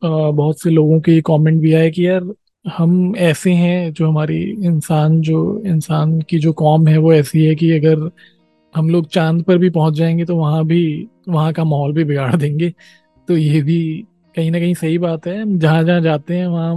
बहुत 0.04 0.62
से 0.62 0.70
लोगों 0.70 1.00
के 1.00 1.22
कमेंट 1.22 1.62
भी 1.62 1.74
आए 1.74 1.90
कि 1.90 2.08
यार, 2.08 2.30
हम 2.66 3.16
ऐसे 3.16 3.52
हैं 3.52 3.94
जो 3.94 4.08
हमारी 4.10 4.42
इंसान 4.44 5.22
जो, 5.22 5.62
इंसान 5.66 6.22
की 6.22 6.40
जो 6.40 6.54
कॉम 6.54 6.88
है 6.88 6.98
वो 6.98 7.14
ऐसी 7.14 7.46
है 7.46 7.56
कि 7.56 7.72
अगर 7.72 8.10
हम 8.76 8.90
लोग 8.90 9.08
चाँद 9.08 9.44
पर 9.44 9.58
भी 9.58 9.70
पहुँच 9.70 9.94
जाएँगे 9.94 10.26
तो 10.26 10.36
वहाँ 10.36 10.66
भी, 10.66 11.08
वहाँ 11.30 11.54
का 11.54 11.64
माहौल 11.64 11.94
भी 11.94 12.04
बिगाड़ 12.04 12.36
देंगे। 12.36 12.74
तो 13.28 13.38
ये 13.38 13.62
भी 13.62 14.06
कहीं 14.36 14.52
ना 14.52 14.60
कहीं 14.60 14.74
सही 14.74 14.98
बात 14.98 15.28
है। 15.28 15.58
जहाँ 15.60 15.84
जहाँ 15.84 16.02
जाते 16.02 16.38
हैं, 16.38 16.48
वहाँ 16.48 16.76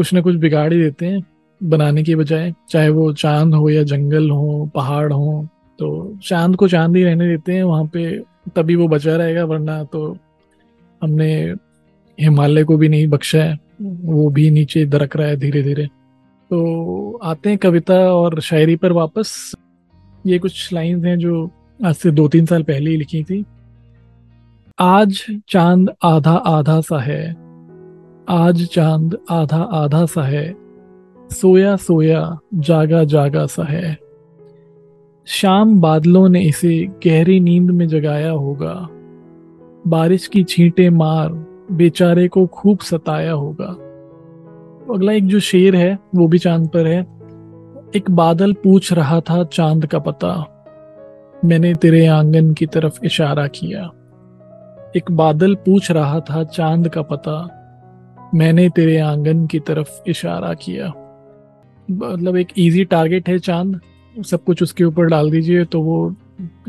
कुछ 0.00 0.12
ना 0.14 0.20
कुछ 0.20 0.36
बिगाड़ 0.36 0.72
ही 0.72 0.80
देते 0.80 1.06
हैं 1.06 1.22
बनाने 1.60 2.02
के 2.02 2.14
बजाय। 2.16 2.52
चाहे 2.70 2.88
वो 2.88 3.12
चाँद 3.12 3.54
हो 3.54 3.68
या 3.70 3.82
जंगल 3.82 4.30
हो 4.30 4.70
पहाड़ 4.74 5.12
हो 5.12 5.46
तो 5.78 6.18
चाँद 6.24 6.56
को 6.56 6.68
चाँद 6.68 6.96
ही 6.96 7.04
रहने 7.04 7.28
देते 7.28 7.52
हैं 7.52 7.62
वहाँ 7.62 7.84
पे 7.84 8.18
तभी 8.56 8.74
वो 8.74 8.88
बचा 8.88 9.16
रहेगा 9.16 9.44
वरना 9.44 9.82
तो 9.84 10.16
हमने 11.02 11.54
हिमालय 12.18 12.64
को 12.64 12.76
भी 12.76 12.88
नहीं 12.88 13.08
बख्शा 13.08 13.42
है 13.42 13.58
वो 13.80 14.28
भी 14.30 14.50
नीचे 14.50 14.84
दरक 14.86 15.16
रहा 15.16 15.28
है 15.28 15.36
धीरे 15.36 15.62
धीरे 15.62 15.86
तो 16.50 17.18
आते 17.22 17.48
हैं 17.48 17.58
कविता 17.58 17.94
और 17.94 18.40
शायरी 18.40 18.76
पर 18.76 18.92
वापस। 18.92 19.52
ये 20.24 20.38
कुछ 20.38 20.72
लाइंस 20.72 21.04
हैं 21.04 21.18
जो 21.18 21.50
आज 21.80 21.94
से 21.94 22.10
दो 22.10 22.28
तीन 22.28 22.46
साल 22.46 22.62
पहले 22.62 22.90
ही 22.90 22.96
लिखी 22.96 23.22
थी। 23.24 23.44
आज 24.78 25.24
चाँद 25.48 25.90
आधा 26.04 26.34
आधा 26.48 26.80
सा 26.80 27.00
है 27.00 27.39
आज 28.28 28.66
चाँद 28.66 29.18
आधा 29.30 29.62
आधा 29.62 30.06
सा 30.06 30.22
है, 30.22 30.56
सोया 31.30 31.76
सोया 31.76 32.38
जागा 32.54 33.04
जागा 33.04 33.46
सा 33.46 33.64
है। 33.64 33.98
शाम 35.26 35.80
बादलों 35.80 36.28
ने 36.28 36.40
इसे 36.40 36.86
गहरी 37.06 37.40
नींद 37.40 37.70
में 37.70 37.88
जगाया 37.88 38.30
होगा। 38.30 38.88
बारिश 39.86 40.26
की 40.26 40.44
छींटे 40.44 40.90
मार 40.90 41.46
बेचारे 41.72 42.28
को 42.28 42.46
खूब 42.46 42.78
सताया 42.78 43.32
होगा। 43.32 43.76
अगला 44.94 45.12
एक 45.12 45.26
जो 45.26 45.40
शेर 45.40 45.76
है, 45.76 45.98
वो 46.14 46.28
भी 46.28 46.38
चाँद 46.38 46.68
पर 46.68 46.86
है। 46.86 47.00
एक 47.96 48.10
बादल 48.10 48.52
पूछ 48.52 48.92
रहा 48.92 49.20
था 49.20 49.44
चाँद 49.44 49.86
का 49.86 49.98
पता। 49.98 50.64
मैंने 51.44 51.74
तेरे 51.74 52.06
आँगन 52.06 52.52
की 52.52 52.66
तरफ़ 52.66 53.04
इशारा 53.04 53.46
किया। 53.46 53.90
एक 54.96 55.04
बादल 55.10 55.54
पूछ 55.54 55.90
रहा 55.90 56.20
था 56.20 56.44
चाँद 56.44 56.88
का 56.88 57.02
पता। 57.02 57.56
मैंने 58.34 58.68
तेरे 58.68 58.98
आँगन 58.98 59.46
की 59.46 59.58
तरफ़ 59.58 59.88
इशारा 60.06 60.54
किया। 60.54 60.86
मतलब 61.90 62.36
एक 62.36 62.48
इजी 62.56 62.84
टारगेट 62.84 63.28
है 63.28 63.38
चाँद। 63.38 63.80
सब 64.24 64.44
कुछ 64.44 64.62
उसके 64.62 64.84
ऊपर 64.84 65.04
डाल 65.04 65.30
दीजिए 65.30 65.64
तो 65.64 65.82
वो 65.82 66.16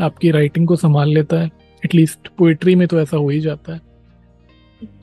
आपकी 0.02 0.32
राइटिंग 0.32 0.68
को 0.68 0.76
संभाल 0.76 1.10
लेता 1.10 1.40
है। 1.40 1.52
एटलीस्ट 1.86 2.28
पोइट्री 2.28 2.76
में 2.76 2.88
तो 2.88 3.00
ऐसा 3.00 3.18
हो 3.18 3.30
ही 3.30 3.40
जाता 3.40 3.74
है। 3.74 3.82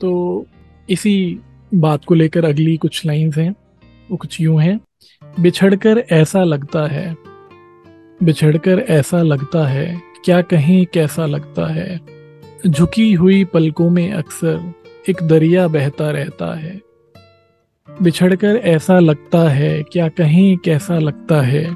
तो 0.01 0.45
इसी 0.89 1.39
बात 1.73 2.05
को 2.05 2.13
लेकर 2.13 2.45
अगली 2.45 2.77
कुछ 2.77 3.05
लाइंस 3.05 3.37
हैं। 3.37 3.55
वो 4.11 4.17
कुछ 4.17 4.41
यूँ 4.41 4.61
हैं। 4.61 4.79
बिछड़कर 5.39 6.03
ऐसा 6.11 6.43
लगता 6.43 6.87
है। 6.87 7.17
बिछड़कर 8.23 8.79
ऐसा 8.79 9.21
लगता 9.21 9.67
है। 9.67 10.01
क्या 10.25 10.41
कहें 10.41 10.85
कैसा 10.85 11.25
लगता 11.25 11.73
है। 11.73 11.99
झुकी 12.67 13.13
हुई 13.13 13.43
पलकों 13.43 13.89
में 13.89 14.11
अक्सर 14.11 14.73
एक 15.09 15.23
दरिया 15.23 15.67
बहता 15.67 16.11
रहता 16.11 16.59
है। 16.59 16.81
बिछड़कर 18.01 18.55
ऐसा 18.55 18.99
लगता 18.99 19.49
है 19.49 19.83
क्या 19.83 20.07
कहीं 20.07 20.57
कैसा 20.57 20.99
लगता 20.99 21.41
है। 21.41 21.75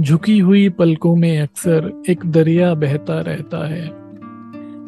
झुकी 0.00 0.38
हुई 0.38 0.68
पलकों 0.68 1.16
में 1.16 1.40
अक्सर 1.40 2.02
एक 2.08 2.26
दरिया 2.26 2.74
बहता 2.74 3.20
रहता 3.20 3.68
है। 3.68 3.90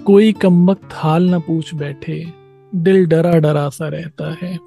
कोई 0.02 0.32
कमबख्त 0.32 0.88
हाल 0.92 1.34
न 1.34 1.40
पूछ 1.40 1.74
बैठे, 1.74 2.26
दिल 2.74 3.06
डरा 3.06 3.32
डरा 3.32 3.68
सा 3.68 3.88
रहता 3.88 4.36
है। 4.42 4.58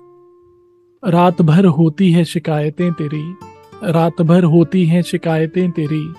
रात 1.07 1.41
भर 1.41 1.65
होती 1.65 2.11
है 2.11 2.25
शिकायतें 2.25 2.93
तेरी, 2.93 3.35
रात 3.83 4.21
भर 4.21 4.43
होती 4.43 4.85
हैं 4.85 5.01
शिकायतें 5.01 5.71
तेरी, 5.71 6.13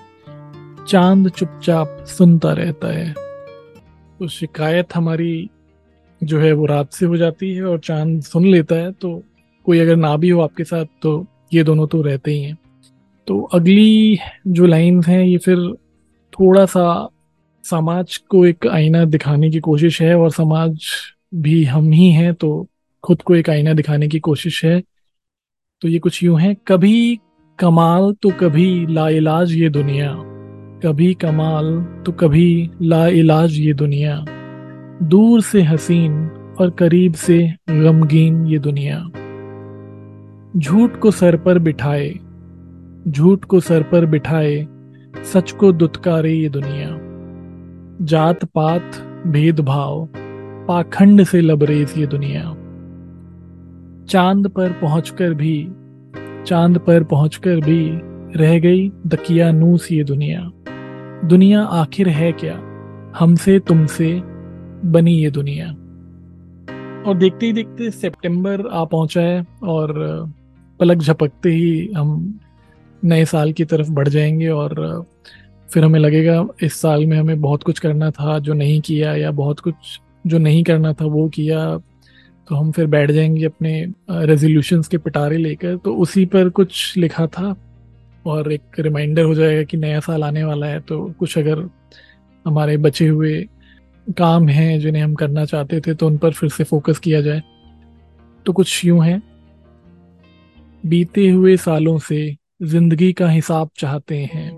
चाँद 0.88 1.29
चुपचाप 1.29 2.05
सुनता 2.07 2.53
रहता 2.53 2.88
है। 2.88 3.14
तो 4.18 4.29
शिकायत 4.29 4.88
हमारी 4.94 5.51
जो 6.22 6.40
है 6.40 6.52
वो 6.52 6.66
रात 6.66 6.92
से 6.92 7.06
हो 7.06 7.16
जाती 7.16 7.52
है 7.54 7.64
और 7.64 7.78
चाँद 7.78 8.20
सुन 8.22 8.46
लेता 8.46 8.74
है 8.74 8.92
तो 8.92 9.22
कोई 9.66 9.78
अगर 9.78 9.96
ना 9.96 10.16
भी 10.16 10.28
हो 10.28 10.40
आपके 10.40 10.64
साथ 10.64 10.85
तो 11.02 11.26
ये 11.54 11.62
दोनों 11.64 11.87
तो 11.87 12.02
रहते 12.02 12.30
ही 12.30 12.42
हैं। 12.42 12.56
तो 13.28 13.40
अगली 13.54 14.18
जो 14.46 14.66
लाइंस 14.66 15.06
हैं, 15.06 15.22
ये 15.24 15.38
फिर 15.38 15.58
थोड़ा 16.32 16.64
सा 16.66 17.08
समाज 17.64 18.16
को 18.28 18.44
एक 18.46 18.66
आईना 18.66 19.04
दिखाने 19.04 19.50
की 19.50 19.61
कोशिश 19.61 20.00
है 20.02 20.14
और 20.14 20.30
समाज 20.30 20.85
भी 21.35 21.62
हम 21.64 21.90
ही 21.92 22.11
हैं 22.12 22.32
तो 22.35 22.68
खुद 23.04 23.22
को 23.22 23.35
एक 23.37 23.50
आईना 23.50 23.72
दिखाने 23.72 24.08
की 24.08 24.18
कोशिश 24.20 24.64
है। 24.64 24.82
तो 25.82 25.88
ये 25.88 25.98
कुछ 25.98 26.22
यूँ 26.22 26.40
है, 26.40 26.54
कभी 26.66 27.18
कमाल 27.58 28.12
तो 28.22 28.30
कभी 28.30 28.87
लाइलाज 28.87 29.52
ये 29.52 29.68
दुनिया, 29.70 30.12
कभी 30.82 31.12
कमाल 31.14 31.74
तो 32.06 32.12
कभी 32.12 32.70
लाइलाज 32.82 33.58
ये 33.58 33.72
दुनिया। 33.74 34.24
दूर 35.02 35.40
से 35.40 35.62
हसीन 35.62 36.31
और 36.61 36.70
करीब 36.70 37.12
से 37.12 37.55
गमगीन 37.70 38.46
ये 38.46 38.59
दुनिया। 38.59 39.05
झूठ 40.57 40.96
को 40.96 41.11
सर 41.11 41.37
पर 41.37 41.59
बिठाए, 41.59 42.14
झूठ 43.09 43.44
को 43.44 43.61
सर 43.61 43.83
पर 43.83 44.07
बिठाए, 44.07 44.66
सच 45.33 45.52
को 45.52 45.72
दुत्कारे 45.72 46.33
ये 46.33 46.48
दुनिया। 46.48 46.98
जात 48.05 48.44
पात 48.44 48.90
भेदभाव, 49.26 50.09
पाखंड 50.68 51.24
से 51.24 51.40
लबरेज 51.40 51.94
ये 51.98 52.07
दुनिया। 52.07 52.42
चाँद 54.05 54.48
पर 54.48 54.72
पहुंचकर 54.72 55.35
भी, 55.35 55.68
चाँद 56.46 56.78
पर 56.78 57.05
पहुंचकर 57.05 57.57
भी 57.57 57.90
रह 58.37 58.59
गई 58.59 58.92
दकिया 59.07 59.52
नूस 59.52 59.92
ये 59.92 60.05
दुनिया। 60.05 60.50
दुनिया 61.24 61.62
आखिर 61.62 62.09
है 62.09 62.33
क्या? 62.33 62.61
हमसे, 63.18 63.59
तुमसे 63.59 64.32
बनी 64.85 65.14
ये 65.14 65.31
दुनिया। 65.31 65.66
और 67.11 67.18
देखते 67.18 67.47
ही 67.47 67.53
देखते 67.53 67.90
सितंबर 67.90 68.66
आ 68.66 68.85
पहुँचा 68.85 69.21
है 69.21 69.47
और 69.62 69.92
पलक 70.81 70.99
झपकते 70.99 71.51
ही 71.51 71.90
हम 71.97 72.40
नए 73.05 73.25
साल 73.25 73.53
की 73.53 73.64
तरफ़ 73.64 73.90
बढ़ 73.90 74.09
जाएँगे 74.09 74.49
और 74.49 75.05
फिर 75.73 75.85
हमें 75.85 76.01
लगेगा 76.01 76.47
इस 76.62 76.81
साल 76.81 77.07
में 77.07 77.18
हमें 77.18 77.40
बहुत 77.40 77.62
कुछ 77.62 77.79
करना 77.79 78.11
था 78.11 78.38
जो 78.38 78.55
नहीं 78.55 78.81
किया 78.81 79.16
या 79.16 79.31
बहुत 79.31 79.61
कुछ 79.61 79.75
जो 80.27 80.38
नहीं 80.38 80.64
करना 80.64 80.92
था 80.92 81.05
वो 81.05 81.29
किया 81.29 81.79
तो 82.49 82.55
हम 82.55 82.73
फिर 82.73 82.87
बैठ 82.87 83.11
जाएँगे 83.11 83.45
अपने 83.45 83.87
रेजोल्यूशंस 84.11 84.88
के 84.88 84.99
पिटारे 84.99 85.37
लेकर। 85.37 85.77
तो 85.77 85.95
उसी 85.95 86.25
पर 86.25 86.49
कुछ 86.49 86.97
लिखा 86.97 87.27
था 87.27 87.57
और 88.27 88.53
एक 88.53 88.61
रिमाइंडर 88.79 89.23
हो 89.23 89.35
जाएगा 89.35 89.62
कि 89.62 89.77
नया 89.77 90.01
साल 90.01 90.25
आने 90.25 90.45
वाला 90.45 90.66
है 90.66 90.81
तो 90.81 91.14
कुछ 91.18 91.38
अगर 91.38 91.68
हमारे 92.47 92.77
बचे 92.77 93.09
हुए 93.09 93.49
काम 94.07 94.49
हैं 94.49 94.81
जिन्हें 94.81 95.03
हम 95.03 95.15
करना 95.15 95.45
चाहते 95.45 95.81
थे 95.81 95.95
तो 95.95 96.07
उन 96.07 96.19
पर 96.19 96.33
फिर 96.33 96.51
से 96.51 96.65
फोकस 96.65 96.99
किया 96.99 97.21
जाए। 97.21 97.43
तो 98.47 98.53
कुछ 98.53 98.85
यूँ 98.85 99.05
है। 99.05 99.23
बीते 100.87 101.29
हुए 101.29 101.57
सालों 101.57 101.99
से 101.99 102.37
ज़िंदगी 102.62 103.12
का 103.12 103.29
हिसाब 103.29 103.71
चाहते 103.79 104.19
हैं। 104.25 104.51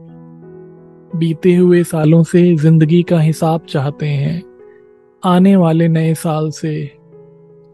बीते 1.16 1.54
हुए 1.54 1.82
सालों 1.84 2.22
से 2.22 2.54
ज़िंदगी 2.56 3.02
का 3.02 3.20
हिसाब 3.20 3.60
चाहते 3.60 4.06
हैं। 4.06 4.42
आने 5.24 5.56
वाले 5.56 5.88
नए 5.88 6.14
साल 6.14 6.50
से 6.50 6.90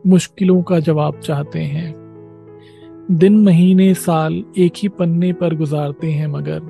मुश्किलों 0.07 0.63
का 0.63 0.81
जवाब 0.81 1.21
चाहते 1.21 1.59
हैं। 1.59 1.95
दिन, 3.11 3.43
महीने, 3.45 3.95
साल 3.95 4.45
एक 4.59 4.73
ही 4.77 4.89
पन्ने 4.89 5.33
पर 5.33 5.55
गुजारते 5.55 6.11
हैं 6.11 6.27
मगर। 6.27 6.61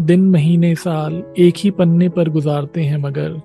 दिन, 0.00 0.30
महीने, 0.30 0.74
साल 0.74 1.22
एक 1.38 1.54
ही 1.58 1.70
पन्ने 1.70 2.08
पर 2.08 2.28
गुजारते 2.28 2.82
हैं 2.82 2.96
मगर। 2.96 3.40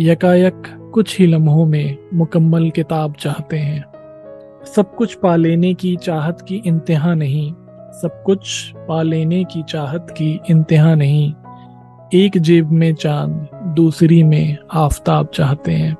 यकायक 0.00 0.62
कुछ 0.94 1.18
ही 1.18 1.26
लम्हों 1.26 1.66
में 1.66 1.96
मुकम्मल 2.14 2.70
किताब 2.70 3.14
चाहते 3.14 3.56
हैं। 3.56 3.84
सब 4.76 4.94
कुछ 4.94 5.14
पा 5.14 5.36
लेने 5.36 5.74
की 5.74 5.96
चाहत 5.96 6.46
की 6.48 6.62
इंतहा 6.66 7.14
नहीं, 7.14 7.52
सब 7.92 8.22
कुछ 8.26 8.72
पा 8.76 9.02
लेने 9.02 9.44
की 9.44 9.62
चाहत 9.62 10.06
की 10.10 10.40
इंतहा 10.50 10.94
नहीं। 10.94 11.32
एक 12.14 12.38
जेब 12.38 12.70
में 12.70 12.94
चाँद, 12.94 13.48
दूसरी 13.54 14.22
में 14.22 14.56
आफताब 14.72 15.26
चाहते 15.26 15.72
हैं। 15.72 15.94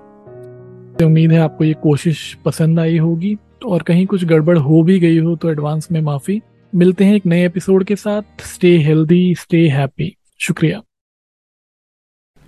तो 0.99 1.07
उम्मीद 1.07 1.33
है 1.33 1.39
आपको 1.39 1.65
ये 1.65 1.75
कोशिश 1.75 2.39
पसंद 2.45 2.81
आई 2.81 2.99
होगी, 2.99 3.37
और 3.67 3.83
कहीं 3.83 4.07
कुछ 4.07 4.25
गड़बड़ 4.25 4.59
हो 4.59 4.83
भी 4.83 4.99
गई 4.99 5.19
हो 5.19 5.37
तो 5.37 5.51
एडवांस 5.51 5.89
में 5.93 6.01
माफ़ी। 6.01 6.41
मिलते 6.75 7.05
हैं 7.05 7.15
एक 7.15 7.27
नए 7.27 7.47
एपिसोड 7.47 7.85
के 7.85 7.97
साथ। 7.97 8.23
Stay 8.41 8.79
healthy, 8.79 9.35
stay 9.35 9.69
happy. 9.69 10.17
शुक्रिया। 10.41 10.83